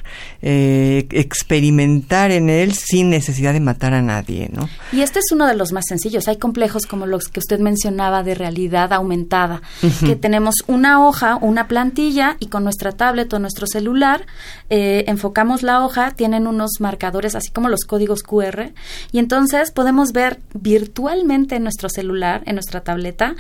eh, 0.43 1.07
experimentar 1.11 2.31
en 2.31 2.51
él 2.51 2.75
sin 2.75 3.11
necesidad 3.11 3.53
de 3.53 3.61
matar 3.61 3.95
a 3.95 4.03
nadie, 4.03 4.51
¿no? 4.53 4.69
Y 4.93 5.03
este 5.03 5.19
es 5.19 5.27
uno 5.33 5.47
de 5.47 5.55
los 5.55 5.73
más 5.73 5.85
sencillos. 5.89 6.29
Hay 6.29 6.37
complejos 6.37 6.87
como 6.87 7.07
los 7.07 7.25
que 7.29 7.41
usted 7.41 7.59
mencionaba 7.61 8.23
de 8.23 8.35
realidad 8.35 8.93
aumentada, 8.93 9.63
que 10.05 10.17
tenemos 10.17 10.57
una 10.67 11.07
hoja, 11.07 11.37
una 11.37 11.69
plantilla 11.69 12.37
y 12.39 12.47
con 12.47 12.65
nuestra 12.65 12.93
tablet 12.93 13.33
o 13.33 13.39
nuestro 13.39 13.67
celular 13.67 14.27
eh, 14.69 15.05
enfocamos 15.09 15.63
la 15.63 15.85
hoja, 15.85 16.13
tienen 16.13 16.47
unos 16.47 16.81
marcadores 16.81 17.35
así 17.35 17.51
como 17.51 17.69
los 17.69 17.81
códigos 17.81 18.23
QR 18.23 18.73
y 19.13 19.19
entonces 19.19 19.73
podemos 19.73 20.13
ver 20.13 20.41
virtualmente 20.55 21.57
en 21.57 21.65
nuestro 21.65 21.89
celular, 21.89 22.43
en 22.47 22.55
nuestra 22.55 22.81
tableta, 22.83 23.35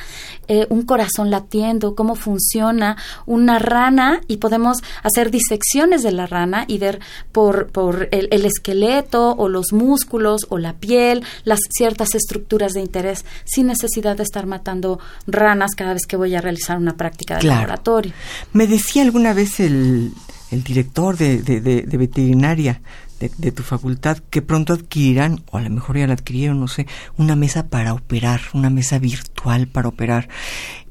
eh, 0.49 0.67
un 0.71 0.83
corazón 0.83 1.31
latiendo, 1.31 1.95
cómo 1.95 2.15
funciona 2.15 2.97
una 3.27 3.59
rana 3.59 4.21
y 4.27 4.39
podemos 4.39 4.79
hacer 5.03 5.31
disecciones 5.51 6.03
de 6.03 6.13
la 6.13 6.27
rana 6.27 6.65
y 6.69 6.79
ver 6.79 7.01
por, 7.33 7.69
por 7.71 8.09
el, 8.13 8.29
el 8.31 8.45
esqueleto 8.47 9.33
o 9.33 9.49
los 9.49 9.73
músculos 9.73 10.47
o 10.49 10.59
la 10.59 10.75
piel, 10.75 11.25
las 11.45 11.59
ciertas 11.77 12.15
estructuras 12.15 12.73
de 12.73 12.81
interés, 12.81 13.25
sin 13.45 13.67
necesidad 13.67 14.17
de 14.17 14.23
estar 14.23 14.47
matando 14.47 15.01
ranas 15.27 15.73
cada 15.77 15.95
vez 15.95 16.07
que 16.07 16.17
voy 16.17 16.35
a 16.37 16.41
realizar 16.41 16.77
una 16.79 16.97
práctica 16.97 17.35
de 17.35 17.41
Claro. 17.41 17.61
laboratorio. 17.63 18.13
Me 18.53 18.67
decía 18.67 19.03
alguna 19.03 19.33
vez 19.35 19.59
el, 19.61 20.13
el 20.53 20.63
director 20.63 21.17
de, 21.17 21.43
de- 21.43 21.61
de- 21.61 21.83
de 21.83 21.97
veterinaria 21.97 22.81
de, 23.19 23.31
de 23.37 23.53
tu 23.53 23.63
facultad 23.63 24.19
que 24.31 24.41
pronto 24.43 24.73
adquirirán, 24.73 25.43
o 25.51 25.59
a 25.59 25.61
lo 25.63 25.69
mejor 25.71 25.99
ya 25.99 26.07
la 26.07 26.15
adquirieron, 26.15 26.59
no 26.61 26.69
sé, 26.69 26.87
una 27.19 27.37
mesa 27.37 27.67
para 27.67 27.93
operar, 27.93 28.41
una 28.55 28.71
mesa 28.71 28.99
virtual 28.99 29.67
para 29.69 29.89
operar. 29.89 30.29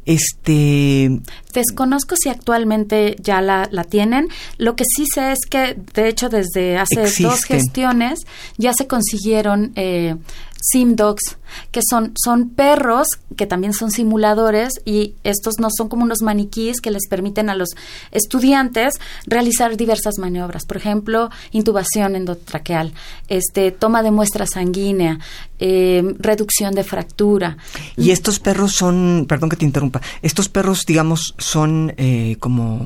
Este, 0.10 1.22
Desconozco 1.54 2.16
si 2.20 2.30
actualmente 2.30 3.16
ya 3.22 3.42
la, 3.42 3.70
la 3.72 3.84
tienen. 3.84 4.28
Lo 4.58 4.76
que 4.76 4.84
sí 4.84 5.06
sé 5.06 5.34
es 5.34 5.40
que, 5.48 5.78
de 5.94 6.08
hecho, 6.08 6.30
desde 6.30 6.78
hace 6.78 7.04
dos 7.22 7.44
gestiones 7.44 8.22
ya 8.58 8.74
se 8.74 8.88
consiguieron 8.88 9.72
eh, 9.76 10.16
sim 10.62 10.96
dogs, 10.96 11.38
que 11.72 11.82
son, 11.88 12.14
son 12.16 12.50
perros 12.50 13.08
que 13.38 13.46
también 13.48 13.74
son 13.74 13.92
simuladores 13.92 14.74
y 14.84 15.16
estos 15.24 15.56
no 15.60 15.70
son 15.76 15.90
como 15.90 16.04
unos 16.04 16.22
maniquíes 16.22 16.82
que 16.82 16.92
les 16.92 17.08
permiten 17.08 17.50
a 17.50 17.56
los 17.56 17.70
estudiantes 18.12 18.96
realizar 19.26 19.78
diversas 19.78 20.18
maniobras. 20.18 20.66
Por 20.66 20.78
ejemplo, 20.78 21.30
intubación 21.52 22.16
endotraqueal, 22.16 22.94
este, 23.28 23.72
toma 23.72 24.04
de 24.04 24.12
muestra 24.12 24.46
sanguínea, 24.46 25.20
eh, 25.60 26.16
reducción 26.20 26.74
de 26.74 26.84
fractura. 26.84 27.58
y 27.98 28.12
estos 28.12 28.40
perros 28.40 28.74
son, 28.74 29.26
perdón 29.28 29.50
que 29.50 29.56
te 29.58 29.66
interrumpa, 29.66 30.02
estos 30.22 30.50
perros, 30.50 30.86
digamos, 30.86 31.36
son 31.38 31.94
eh, 31.98 32.38
como, 32.40 32.86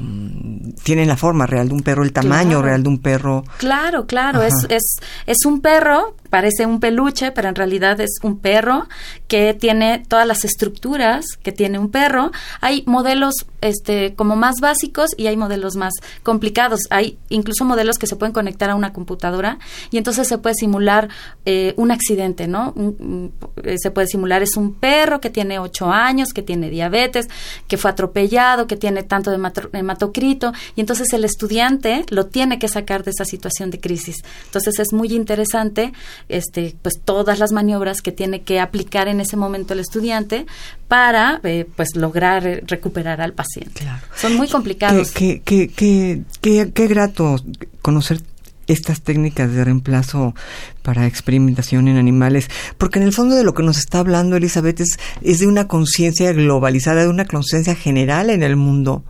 tienen 0.84 1.08
la 1.08 1.18
forma 1.18 1.46
real 1.46 1.68
de 1.70 1.74
un 1.76 1.82
perro, 1.82 2.04
el 2.04 2.14
tamaño 2.14 2.50
Claro. 2.50 2.62
real 2.64 2.84
de 2.84 2.90
un 2.90 3.00
perro. 3.00 3.44
Claro, 3.58 4.06
claro, 4.06 4.42
es, 4.42 4.54
es, 4.70 4.96
es 5.26 5.38
un 5.46 5.62
perro, 5.62 6.16
parece 6.30 6.66
un 6.66 6.80
peluche, 6.80 7.32
pero 7.32 7.50
en 7.50 7.56
realidad 7.56 8.00
es 8.02 8.12
un 8.24 8.40
perro 8.40 8.88
que 9.28 9.54
tiene 9.54 10.04
todas 10.08 10.26
las 10.28 10.46
estructuras 10.46 11.26
que 11.44 11.52
tiene 11.52 11.78
un 11.80 11.90
perro. 11.90 12.32
Hay 12.62 12.84
modelos 12.88 13.36
este, 13.62 14.16
como 14.16 14.36
más 14.36 14.56
básicos 14.62 15.12
y 15.18 15.28
hay 15.28 15.38
modelos 15.38 15.76
más 15.76 15.94
complicados. 16.24 16.82
Hay 16.90 17.18
incluso 17.30 17.66
modelos 17.66 17.98
que 17.98 18.08
se 18.08 18.16
pueden 18.16 18.34
conectar 18.34 18.70
a 18.70 18.76
una 18.76 18.94
computadora 18.94 19.60
y 19.92 19.98
entonces 19.98 20.28
se 20.28 20.38
puede 20.38 20.56
simular 20.56 21.10
eh, 21.46 21.74
un 21.78 21.92
accidente, 21.92 22.48
¿no? 22.48 22.63
Un- 22.76 22.96
un- 23.00 23.34
eh, 23.64 23.76
se 23.78 23.92
puede 23.92 24.08
simular, 24.08 24.42
es 24.44 24.56
un 24.56 24.74
perro 24.74 25.20
que 25.20 25.30
tiene 25.30 25.60
ocho 25.60 25.92
años, 25.92 26.30
que 26.34 26.42
tiene 26.42 26.70
diabetes, 26.70 27.28
que 27.68 27.78
fue 27.78 27.92
atropellado, 27.92 28.68
que 28.68 28.78
tiene 28.78 29.04
tanto 29.04 29.30
de 29.32 29.38
hemato- 29.38 29.70
hematocrito 29.74 30.54
y 30.76 30.82
entonces 30.82 31.12
el 31.14 31.26
estudiante 31.26 32.06
lo 32.10 32.28
tiene 32.28 32.60
que 32.60 32.68
sacar 32.68 33.04
de 33.04 33.12
esa 33.12 33.26
situación 33.26 33.72
de 33.72 33.80
crisis. 33.80 34.18
Entonces 34.46 34.80
es 34.80 34.94
muy 34.94 35.14
interesante 35.14 35.94
este 36.30 36.76
pues 36.82 37.02
todas 37.04 37.40
las 37.40 37.52
maniobras 37.52 38.02
que 38.02 38.12
tiene 38.12 38.42
que 38.44 38.60
aplicar 38.60 39.08
en 39.08 39.20
ese 39.20 39.36
momento 39.38 39.74
el 39.74 39.80
estudiante 39.80 40.46
para 40.88 41.40
eh, 41.44 41.66
pues 41.76 41.96
lograr 41.96 42.46
eh, 42.46 42.64
recuperar 42.68 43.22
al 43.22 43.34
paciente. 43.34 43.82
Claro. 43.82 44.02
Son 44.16 44.36
muy 44.36 44.48
complicados. 44.48 45.12
Qué, 45.12 45.42
qué, 45.44 45.68
qué, 45.70 46.22
qué, 46.42 46.72
qué 46.74 46.88
grato 46.88 47.36
conocer 47.82 48.22
estas 48.68 49.02
técnicas 49.02 49.52
de 49.52 49.64
reemplazo 49.64 50.36
para 50.82 51.08
experimentación 51.08 51.88
en 51.88 51.98
animales, 51.98 52.50
porque 52.78 53.00
en 53.00 53.06
el 53.06 53.14
fondo 53.14 53.36
de 53.36 53.44
lo 53.44 53.54
que 53.54 53.64
nos 53.64 53.78
está 53.78 54.00
hablando 54.00 54.36
Elizabeth 54.36 54.82
es, 54.82 55.00
es 55.22 55.40
de 55.40 55.48
una 55.48 55.68
conciencia 55.68 56.32
globalizada, 56.34 57.04
de 57.04 57.10
una 57.10 57.26
conciencia 57.26 57.76
general 57.76 58.30
en 58.30 58.44
el 58.44 58.56
mundo, 58.56 59.04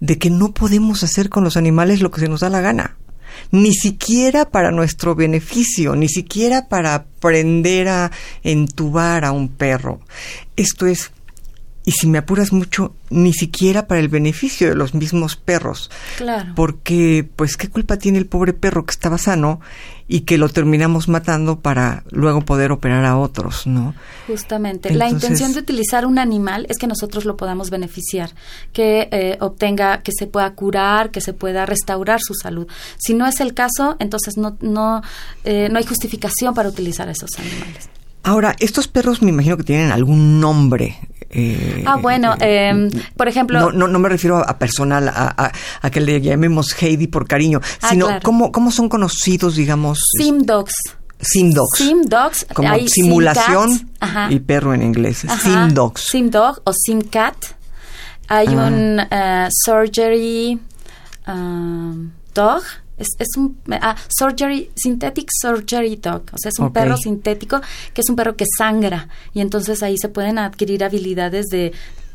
de 0.00 0.18
que 0.18 0.30
no 0.30 0.52
podemos 0.52 1.02
hacer 1.02 1.28
con 1.28 1.44
los 1.44 1.56
animales 1.56 2.00
lo 2.00 2.10
que 2.10 2.20
se 2.20 2.28
nos 2.28 2.40
da 2.40 2.50
la 2.50 2.60
gana, 2.60 2.96
ni 3.50 3.74
siquiera 3.74 4.50
para 4.50 4.70
nuestro 4.70 5.14
beneficio, 5.14 5.96
ni 5.96 6.08
siquiera 6.08 6.68
para 6.68 6.94
aprender 6.94 7.88
a 7.88 8.10
entubar 8.42 9.24
a 9.24 9.32
un 9.32 9.48
perro. 9.48 10.00
Esto 10.56 10.86
es 10.86 11.10
y 11.84 11.92
si 11.92 12.06
me 12.06 12.18
apuras 12.18 12.52
mucho, 12.52 12.94
ni 13.10 13.32
siquiera 13.32 13.86
para 13.86 14.00
el 14.00 14.08
beneficio 14.08 14.68
de 14.68 14.74
los 14.74 14.94
mismos 14.94 15.36
perros. 15.36 15.90
Claro. 16.16 16.52
Porque, 16.56 17.28
pues, 17.36 17.56
¿qué 17.56 17.68
culpa 17.68 17.98
tiene 17.98 18.18
el 18.18 18.26
pobre 18.26 18.54
perro 18.54 18.86
que 18.86 18.92
estaba 18.92 19.18
sano 19.18 19.60
y 20.08 20.20
que 20.20 20.38
lo 20.38 20.48
terminamos 20.48 21.08
matando 21.08 21.60
para 21.60 22.04
luego 22.10 22.42
poder 22.42 22.72
operar 22.72 23.04
a 23.04 23.18
otros, 23.18 23.66
¿no? 23.66 23.94
Justamente. 24.26 24.92
la 24.94 25.08
intención 25.08 25.52
de 25.52 25.60
utilizar 25.60 26.06
un 26.06 26.18
animal 26.18 26.66
es 26.68 26.78
que 26.78 26.86
nosotros 26.86 27.24
lo 27.24 27.36
podamos 27.36 27.70
beneficiar, 27.70 28.30
que 28.72 29.08
eh, 29.10 29.36
obtenga, 29.40 30.02
que 30.02 30.12
se 30.18 30.26
pueda 30.26 30.54
curar, 30.54 31.10
que 31.10 31.20
se 31.20 31.32
pueda 31.32 31.66
restaurar 31.66 32.20
su 32.20 32.34
salud. 32.34 32.66
Si 32.96 33.14
no 33.14 33.26
es 33.26 33.40
el 33.40 33.54
caso, 33.54 33.96
entonces 33.98 34.36
no, 34.36 34.56
no, 34.60 35.02
eh, 35.44 35.68
no 35.70 35.78
hay 35.78 35.84
justificación 35.84 36.54
para 36.54 36.68
utilizar 36.68 37.08
esos 37.08 37.30
animales. 37.38 37.88
Ahora, 38.26 38.56
estos 38.58 38.88
perros 38.88 39.20
me 39.20 39.28
imagino 39.28 39.58
que 39.58 39.64
tienen 39.64 39.92
algún 39.92 40.40
nombre. 40.40 40.96
Eh, 41.34 41.82
Ah, 41.86 41.96
bueno, 41.96 42.34
eh, 42.40 42.88
por 43.16 43.28
ejemplo- 43.28 43.58
No, 43.60 43.72
no, 43.72 43.88
no 43.88 43.98
me 43.98 44.08
refiero 44.08 44.38
a, 44.38 44.58
personal, 44.58 45.08
a, 45.08 45.34
a- 45.36 45.52
a 45.82 45.90
que 45.90 46.00
le 46.00 46.20
llamemos 46.20 46.74
Heidi 46.80 47.06
por 47.08 47.26
cariño, 47.26 47.60
Ah, 47.82 47.90
sino 47.90 48.06
claro. 48.06 48.20
¿cómo, 48.22 48.52
cómo 48.52 48.70
son 48.70 48.88
conocidos, 48.88 49.56
digamos, 49.56 49.98
Sim 50.18 50.38
dogs. 50.44 50.74
sim 51.20 51.50
dogs. 51.52 51.78
Sim 51.78 52.02
dogs. 52.06 52.46
como 52.54 52.70
hay 52.70 52.88
sim 52.88 53.04
simulación 53.04 53.90
y 54.30 54.38
perro 54.40 54.74
en 54.74 54.82
inglés. 54.82 55.24
Ajá. 55.24 55.38
Sim 55.40 55.74
dogs. 55.74 56.06
Sim 56.10 56.30
dog 56.30 56.60
o 56.64 56.72
sim 56.72 57.00
cat. 57.02 57.36
Hay 58.28 58.46
Ah. 58.48 58.66
un 58.68 59.00
eh, 59.10 59.48
surgery 59.64 60.58
um, 61.26 62.10
dog. 62.34 62.62
Es, 62.96 63.08
es 63.18 63.28
un 63.36 63.58
ah, 63.70 63.96
surgery 64.08 64.70
synthetic 64.76 65.28
surgery 65.40 65.96
dog, 65.96 66.22
o 66.32 66.38
sea, 66.38 66.50
es 66.50 66.58
un 66.58 66.72
perro 66.72 66.96
sintético 66.96 67.60
que 67.92 68.00
es 68.00 68.08
un 68.08 68.16
perro 68.16 68.36
que 68.36 68.44
sangra 68.56 69.08
y 69.32 69.40
entonces 69.40 69.82
ahí 69.82 69.96
se 69.98 70.08
pueden 70.08 70.38
adquirir 70.38 70.84
habilidades 70.84 71.46
de 71.46 71.72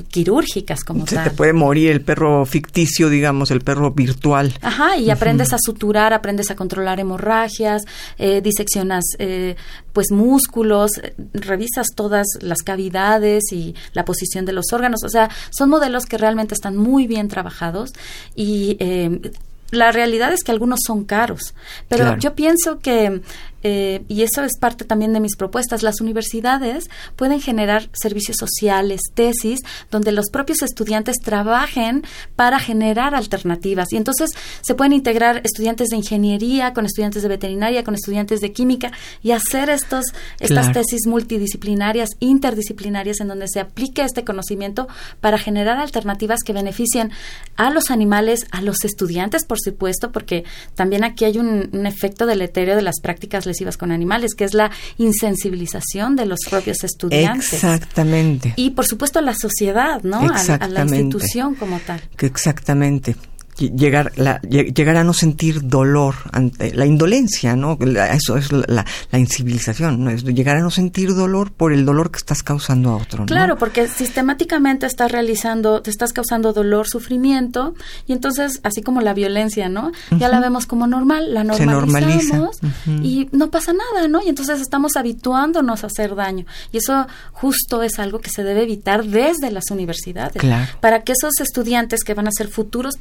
quirúrgicas 0.08 0.84
como 0.84 1.06
Se 1.06 1.16
tal. 1.16 1.26
te 1.26 1.32
puede 1.32 1.54
morir 1.54 1.92
el 1.92 2.02
perro 2.02 2.46
ficticio, 2.46 3.10
digamos, 3.10 3.52
el 3.52 3.62
perro 3.62 3.92
virtual. 3.92 4.54
Ajá, 4.62 4.98
y 4.98 5.10
aprendes 5.10 5.54
a 5.54 5.58
suturar, 5.60 6.14
aprendes 6.14 6.50
a 6.52 6.56
controlar 6.56 7.00
hemorragias, 7.00 7.84
eh, 8.18 8.42
diseccionas 8.42 9.04
eh, 9.20 9.56
pues 9.94 10.08
músculos, 10.12 10.92
eh, 10.98 11.14
revisas 11.34 11.88
todas 11.96 12.26
las 12.42 12.60
cavidades 12.60 13.52
y 13.52 13.76
la 13.94 14.06
posición 14.06 14.46
de 14.46 14.54
los 14.54 14.72
órganos. 14.72 15.04
O 15.04 15.10
sea, 15.10 15.30
son 15.52 15.70
modelos 15.70 16.06
que 16.06 16.18
realmente 16.18 16.54
están 16.54 16.78
muy 16.78 17.08
bien 17.08 17.28
trabajados 17.28 17.94
y 18.36 18.78
eh, 18.80 19.32
la 19.72 19.92
realidad 19.92 20.34
es 20.34 20.44
que 20.44 20.52
algunos 20.52 20.80
son 20.86 21.04
caros, 21.06 21.54
pero 21.88 22.04
Claro. 22.06 22.20
yo 22.20 22.36
pienso 22.36 22.80
que 22.80 23.22
eh, 23.64 24.04
y 24.08 24.24
eso 24.24 24.44
es 24.44 24.58
parte 24.60 24.86
también 24.86 25.14
de 25.14 25.20
mis 25.20 25.36
propuestas, 25.36 25.84
las 25.84 26.02
universidades 26.02 26.90
pueden 27.16 27.42
generar 27.42 27.90
servicios 27.94 28.38
sociales, 28.40 29.02
tesis, 29.14 29.60
donde 29.92 30.12
los 30.12 30.30
propios 30.30 30.62
estudiantes 30.62 31.18
trabajen 31.18 32.04
para 32.36 32.60
generar 32.60 33.16
alternativas. 33.16 33.92
Y 33.92 33.98
entonces 33.98 34.32
se 34.62 34.76
pueden 34.76 34.94
integrar 34.94 35.42
estudiantes 35.44 35.90
de 35.90 35.98
ingeniería 35.98 36.74
con 36.74 36.86
estudiantes 36.86 37.24
de 37.24 37.30
veterinaria, 37.30 37.84
con 37.84 37.96
estudiantes 37.96 38.40
de 38.40 38.52
química 38.52 38.92
y 39.22 39.32
hacer 39.32 39.70
estos, 39.70 40.06
estas 40.40 40.72
tesis 40.72 41.08
multidisciplinarias, 41.08 42.10
interdisciplinarias, 42.20 43.20
en 43.20 43.28
donde 43.28 43.48
se 43.48 43.60
aplique 43.60 44.04
este 44.04 44.24
conocimiento 44.24 44.88
para 45.20 45.38
generar 45.38 45.78
alternativas 45.80 46.40
que 46.46 46.54
beneficien 46.54 47.12
a 47.56 47.70
los 47.70 47.92
animales, 47.92 48.46
a 48.52 48.62
los 48.62 48.84
estudiantes, 48.84 49.46
por 49.46 49.60
supuesto, 49.60 50.12
porque 50.12 50.46
también 50.76 51.04
aquí 51.04 51.26
hay 51.26 51.38
un, 51.38 51.70
un 51.74 51.86
efecto 51.86 52.26
deleterio 52.26 52.76
de 52.76 52.82
las 52.82 53.00
prácticas 53.02 53.46
lesivas 53.50 53.76
con 53.76 53.92
animales, 53.92 54.34
que 54.36 54.46
es 54.46 54.54
la 54.54 54.72
insensibilización 54.98 56.16
de 56.16 56.26
los 56.26 56.40
propios 56.50 56.84
estudiantes. 56.84 57.54
Exactamente. 57.54 58.54
Y 58.56 58.72
por 58.72 58.86
supuesto 58.86 59.20
la 59.22 59.34
sociedad, 59.34 60.02
¿no? 60.04 60.20
A, 60.20 60.56
a, 60.56 60.68
la 60.68 60.84
institución 60.84 61.56
como 61.56 61.80
tal. 61.80 62.02
Exactamente 62.20 63.16
llegar, 63.60 64.12
la, 64.16 64.42
llegar 64.42 64.96
a 64.98 65.04
no 65.04 65.14
sentir 65.14 65.68
dolor 65.68 66.16
ante 66.32 66.74
la 66.74 66.86
indolencia, 66.86 67.56
¿no? 67.56 67.78
Eso 67.80 68.38
es 68.38 68.52
la, 68.52 68.86
la 69.12 69.20
incivilización, 69.20 70.04
¿no? 70.04 70.10
Es 70.10 70.24
llegar 70.24 70.58
a 70.58 70.62
no 70.62 70.72
sentir 70.72 71.14
dolor 71.14 71.52
por 71.52 71.74
el 71.74 71.86
dolor 71.86 72.12
que 72.12 72.18
estás 72.18 72.44
causando 72.44 72.92
a 72.92 72.96
otro, 72.98 73.20
¿no? 73.20 73.26
Claro, 73.26 73.58
porque 73.58 73.88
sistemáticamente 73.88 74.86
estás 74.86 75.12
realizando, 75.12 75.82
te 75.82 75.90
estás 75.90 76.14
causando 76.14 76.54
dolor, 76.54 76.88
sufrimiento, 76.88 77.76
y 78.08 78.14
entonces, 78.14 78.60
así 78.64 78.82
como 78.82 79.02
la 79.02 79.14
violencia, 79.14 79.70
¿no? 79.70 79.92
Ya 80.18 80.30
la 80.30 80.40
vemos 80.40 80.66
como 80.66 80.88
normal, 80.88 81.34
la 81.34 81.44
normalizamos 81.44 82.60
y 83.02 83.30
no 83.32 83.50
pasa 83.50 83.74
nada, 83.74 84.08
¿no? 84.08 84.22
Y 84.24 84.30
entonces 84.30 84.62
estamos 84.62 84.96
habituándonos 84.96 85.84
a 85.84 85.88
hacer 85.88 86.16
daño. 86.16 86.46
Y 86.72 86.78
eso 86.78 87.08
justo 87.32 87.84
es 87.84 88.00
algo 88.00 88.20
que 88.20 88.30
se 88.30 88.44
debe 88.44 88.64
evitar 88.64 89.06
desde 89.06 89.52
las 89.52 89.72
universidades. 89.72 90.38
Claro. 90.38 90.72
Para 90.80 91.04
que 91.04 91.14
esos 91.14 91.40
estudiantes 91.40 92.04
que 92.04 92.14
van 92.14 92.28
a 92.28 92.32
ser 92.32 92.48
futuros 92.48 92.96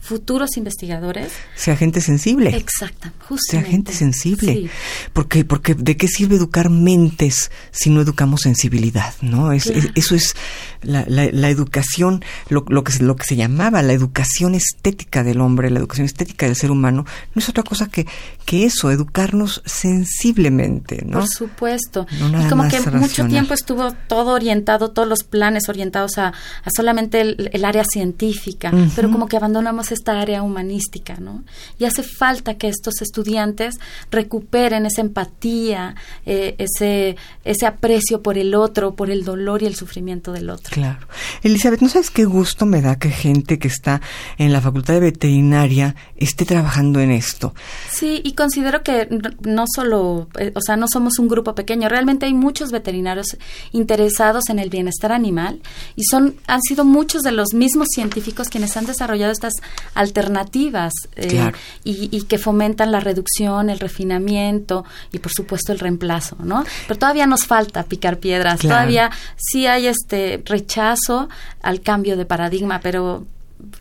futuros 0.00 0.56
investigadores. 0.56 1.32
Sea 1.54 1.76
gente 1.76 2.00
sensible. 2.00 2.56
Exacto, 2.56 3.10
justamente. 3.20 3.46
Sea 3.50 3.62
gente 3.62 3.92
sensible. 3.92 4.52
Sí. 4.52 4.70
Porque, 5.12 5.44
porque 5.44 5.74
¿de 5.74 5.96
qué 5.96 6.08
sirve 6.08 6.36
educar 6.36 6.70
mentes 6.70 7.50
si 7.70 7.90
no 7.90 8.00
educamos 8.00 8.42
sensibilidad? 8.42 9.14
¿no? 9.22 9.52
Es, 9.52 9.64
claro. 9.64 9.80
es, 9.80 9.90
eso 9.94 10.14
es 10.14 10.34
la, 10.82 11.04
la, 11.08 11.28
la 11.32 11.50
educación, 11.50 12.24
lo, 12.48 12.64
lo, 12.68 12.84
que, 12.84 12.92
lo 13.02 13.16
que 13.16 13.24
se 13.24 13.36
llamaba 13.36 13.82
la 13.82 13.92
educación 13.92 14.54
estética 14.54 15.22
del 15.22 15.40
hombre, 15.40 15.70
la 15.70 15.78
educación 15.78 16.06
estética 16.06 16.46
del 16.46 16.56
ser 16.56 16.70
humano, 16.70 17.04
no 17.34 17.40
es 17.40 17.48
otra 17.48 17.62
cosa 17.62 17.88
que, 17.88 18.06
que 18.44 18.64
eso, 18.64 18.90
educarnos 18.90 19.62
sensiblemente. 19.66 21.02
¿no? 21.04 21.20
Por 21.20 21.28
supuesto. 21.28 22.06
No 22.18 22.46
y 22.46 22.48
como 22.48 22.64
que 22.68 22.78
racional. 22.78 23.00
mucho 23.00 23.26
tiempo 23.26 23.54
estuvo 23.54 23.92
todo 23.92 24.32
orientado, 24.32 24.90
todos 24.90 25.08
los 25.08 25.24
planes 25.24 25.68
orientados 25.68 26.18
a, 26.18 26.28
a 26.28 26.70
solamente 26.74 27.20
el, 27.20 27.50
el, 27.52 27.64
área 27.64 27.84
científica, 27.84 28.70
uh 28.72 28.76
-huh. 28.76 28.92
pero 28.96 29.10
como 29.10 29.19
que 29.26 29.36
abandonamos 29.36 29.92
esta 29.92 30.20
área 30.20 30.42
humanística, 30.42 31.16
¿no? 31.16 31.44
Y 31.78 31.84
hace 31.84 32.02
falta 32.02 32.54
que 32.54 32.68
estos 32.68 33.02
estudiantes 33.02 33.76
recuperen 34.10 34.86
esa 34.86 35.00
empatía, 35.00 35.94
eh, 36.26 36.54
ese, 36.58 37.16
ese 37.44 37.66
aprecio 37.66 38.22
por 38.22 38.38
el 38.38 38.54
otro, 38.54 38.94
por 38.94 39.10
el 39.10 39.24
dolor 39.24 39.62
y 39.62 39.66
el 39.66 39.74
sufrimiento 39.74 40.32
del 40.32 40.50
otro. 40.50 40.72
Claro. 40.72 41.06
Elizabeth, 41.42 41.80
¿no 41.80 41.88
sabes 41.88 42.10
qué 42.10 42.24
gusto 42.24 42.66
me 42.66 42.80
da 42.80 42.96
que 42.96 43.10
gente 43.10 43.58
que 43.58 43.68
está 43.68 44.00
en 44.38 44.52
la 44.52 44.60
Facultad 44.60 44.94
de 44.94 45.00
Veterinaria 45.00 45.94
esté 46.16 46.44
trabajando 46.44 47.00
en 47.00 47.10
esto? 47.10 47.54
Sí, 47.90 48.20
y 48.24 48.32
considero 48.32 48.82
que 48.82 49.08
no 49.42 49.64
solo, 49.74 50.28
eh, 50.38 50.52
o 50.54 50.60
sea, 50.60 50.76
no 50.76 50.86
somos 50.88 51.18
un 51.18 51.28
grupo 51.28 51.54
pequeño, 51.54 51.88
realmente 51.88 52.26
hay 52.26 52.34
muchos 52.34 52.70
veterinarios 52.70 53.36
interesados 53.72 54.48
en 54.48 54.58
el 54.58 54.70
bienestar 54.70 55.12
animal 55.12 55.60
y 55.96 56.04
son, 56.04 56.36
han 56.46 56.60
sido 56.62 56.84
muchos 56.84 57.22
de 57.22 57.32
los 57.32 57.54
mismos 57.54 57.88
científicos 57.94 58.48
quienes 58.48 58.76
han 58.76 58.86
desarrollado 58.86 59.09
estas 59.14 59.54
alternativas 59.94 60.92
eh, 61.16 61.28
claro. 61.28 61.56
y, 61.84 62.08
y, 62.16 62.22
que 62.22 62.38
fomentan 62.38 62.92
la 62.92 63.00
reducción, 63.00 63.70
el 63.70 63.78
refinamiento 63.78 64.84
y 65.12 65.18
por 65.18 65.32
supuesto 65.32 65.72
el 65.72 65.78
reemplazo, 65.78 66.36
¿no? 66.42 66.64
Pero 66.86 66.98
todavía 66.98 67.26
nos 67.26 67.46
falta 67.46 67.82
picar 67.84 68.18
piedras, 68.18 68.60
Claro. 68.60 68.76
todavía 68.76 69.10
sí 69.36 69.66
hay 69.66 69.86
este 69.86 70.42
rechazo 70.44 71.28
al 71.62 71.80
cambio 71.80 72.16
de 72.16 72.24
paradigma, 72.24 72.80
pero 72.82 73.26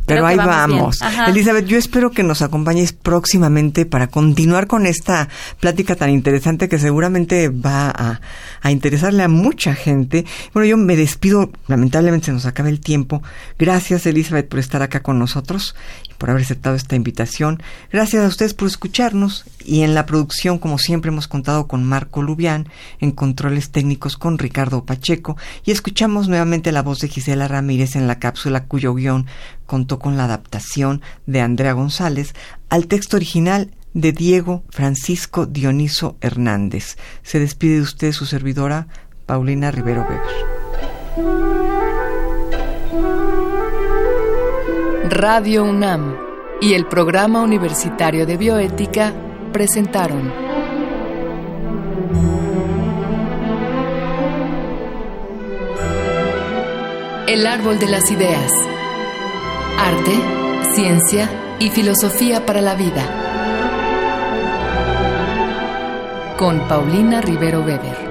pero 0.06 0.26
ahí 0.26 0.38
vamos. 0.38 1.00
Elizabeth, 1.28 1.65
yo 1.65 1.78
espero 1.78 2.12
que 2.12 2.24
nos 2.24 2.42
acompañes 2.42 2.94
próximamente 2.94 3.86
para 3.86 4.08
continuar 4.08 4.68
con 4.68 4.86
esta 4.86 5.30
plática 5.60 5.96
tan 5.96 6.10
interesante 6.10 6.68
que 6.68 6.80
seguramente 6.80 7.50
va 7.50 7.89
a, 7.89 8.22
a, 8.62 8.72
interesarle 8.72 9.24
a 9.24 9.28
mucha 9.28 9.76
gente. 9.76 10.26
Bueno, 10.54 10.68
yo 10.68 10.78
me 10.78 10.96
despido, 10.96 11.52
lamentablemente 11.68 12.28
se 12.28 12.32
nos 12.32 12.46
acaba 12.46 12.70
el 12.70 12.80
tiempo. 12.80 13.22
Gracias, 13.60 14.06
Elizabeth, 14.06 14.48
por 14.50 14.60
estar 14.60 14.82
acá 14.82 15.02
con 15.02 15.20
nosotros 15.20 15.76
y 16.10 16.13
por 16.15 16.32
haber 16.32 16.44
aceptado 16.44 16.76
esta 16.76 16.96
invitación. 16.96 17.62
Gracias 17.92 18.24
a 18.24 18.28
ustedes 18.28 18.54
por 18.54 18.68
escucharnos 18.68 19.46
y 19.63 19.82
en 19.82 19.94
la 19.94 20.06
producción, 20.06 20.58
como 20.58 20.80
siempre, 20.80 21.10
hemos 21.10 21.28
contado 21.28 21.68
con 21.68 21.84
Marco 21.84 22.24
Lubián, 22.24 22.68
en 23.00 23.12
controles 23.12 23.70
técnicos 23.70 24.18
con 24.18 24.39
Ricardo 24.39 24.84
Pacheco 24.84 25.38
y 25.65 25.72
escuchamos 25.72 26.28
nuevamente 26.28 26.72
la 26.72 26.82
voz 26.82 27.00
de 27.00 27.08
Gisela 27.08 27.48
Ramírez 27.48 27.96
en 27.96 28.08
la 28.08 28.20
cápsula 28.20 28.65
cuyo 28.65 28.94
guion 28.96 29.28
contó 29.69 29.99
con 29.99 30.17
la 30.17 30.25
adaptación 30.25 31.01
de 31.27 31.41
Andrea 31.41 31.73
González 31.73 32.34
al 32.69 32.88
texto 32.88 33.15
original 33.15 33.71
de 33.93 34.12
Diego 34.12 34.63
Francisco 34.69 35.45
Dioniso 35.45 36.17
Hernández. 36.19 36.97
Se 37.23 37.39
despide 37.39 37.75
de 37.75 37.82
usted 37.82 38.12
su 38.12 38.25
servidora, 38.25 38.88
Paulina 39.27 39.69
Rivero 39.71 40.01
Weber. 40.01 40.19
Radio 45.10 45.63
UNAM 45.63 46.15
y 46.62 46.73
el 46.73 46.88
Programa 46.88 47.41
Universitario 47.41 48.25
de 48.25 48.38
Bioética 48.38 49.13
presentaron 49.53 50.34
El 57.27 57.45
Árbol 57.45 57.77
de 57.77 57.88
las 57.88 58.10
Ideas. 58.10 58.51
Arte, 59.82 60.12
ciencia 60.76 61.30
y 61.58 61.70
filosofía 61.70 62.46
para 62.46 62.60
la 62.60 62.76
vida. 62.76 63.02
Con 66.38 66.68
Paulina 66.68 67.22
Rivero 67.22 67.62
Weber. 67.62 68.09